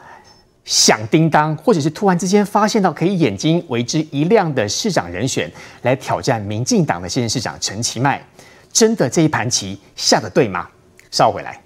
[0.63, 5.51] 响叮当，或者是突然之间发现到可以眼睛为之一亮的市长人选
[5.81, 8.23] 来挑战民进党的现任市长陈其迈。
[8.71, 10.67] 真的这一盘棋下的对吗？
[11.09, 11.60] 稍回来。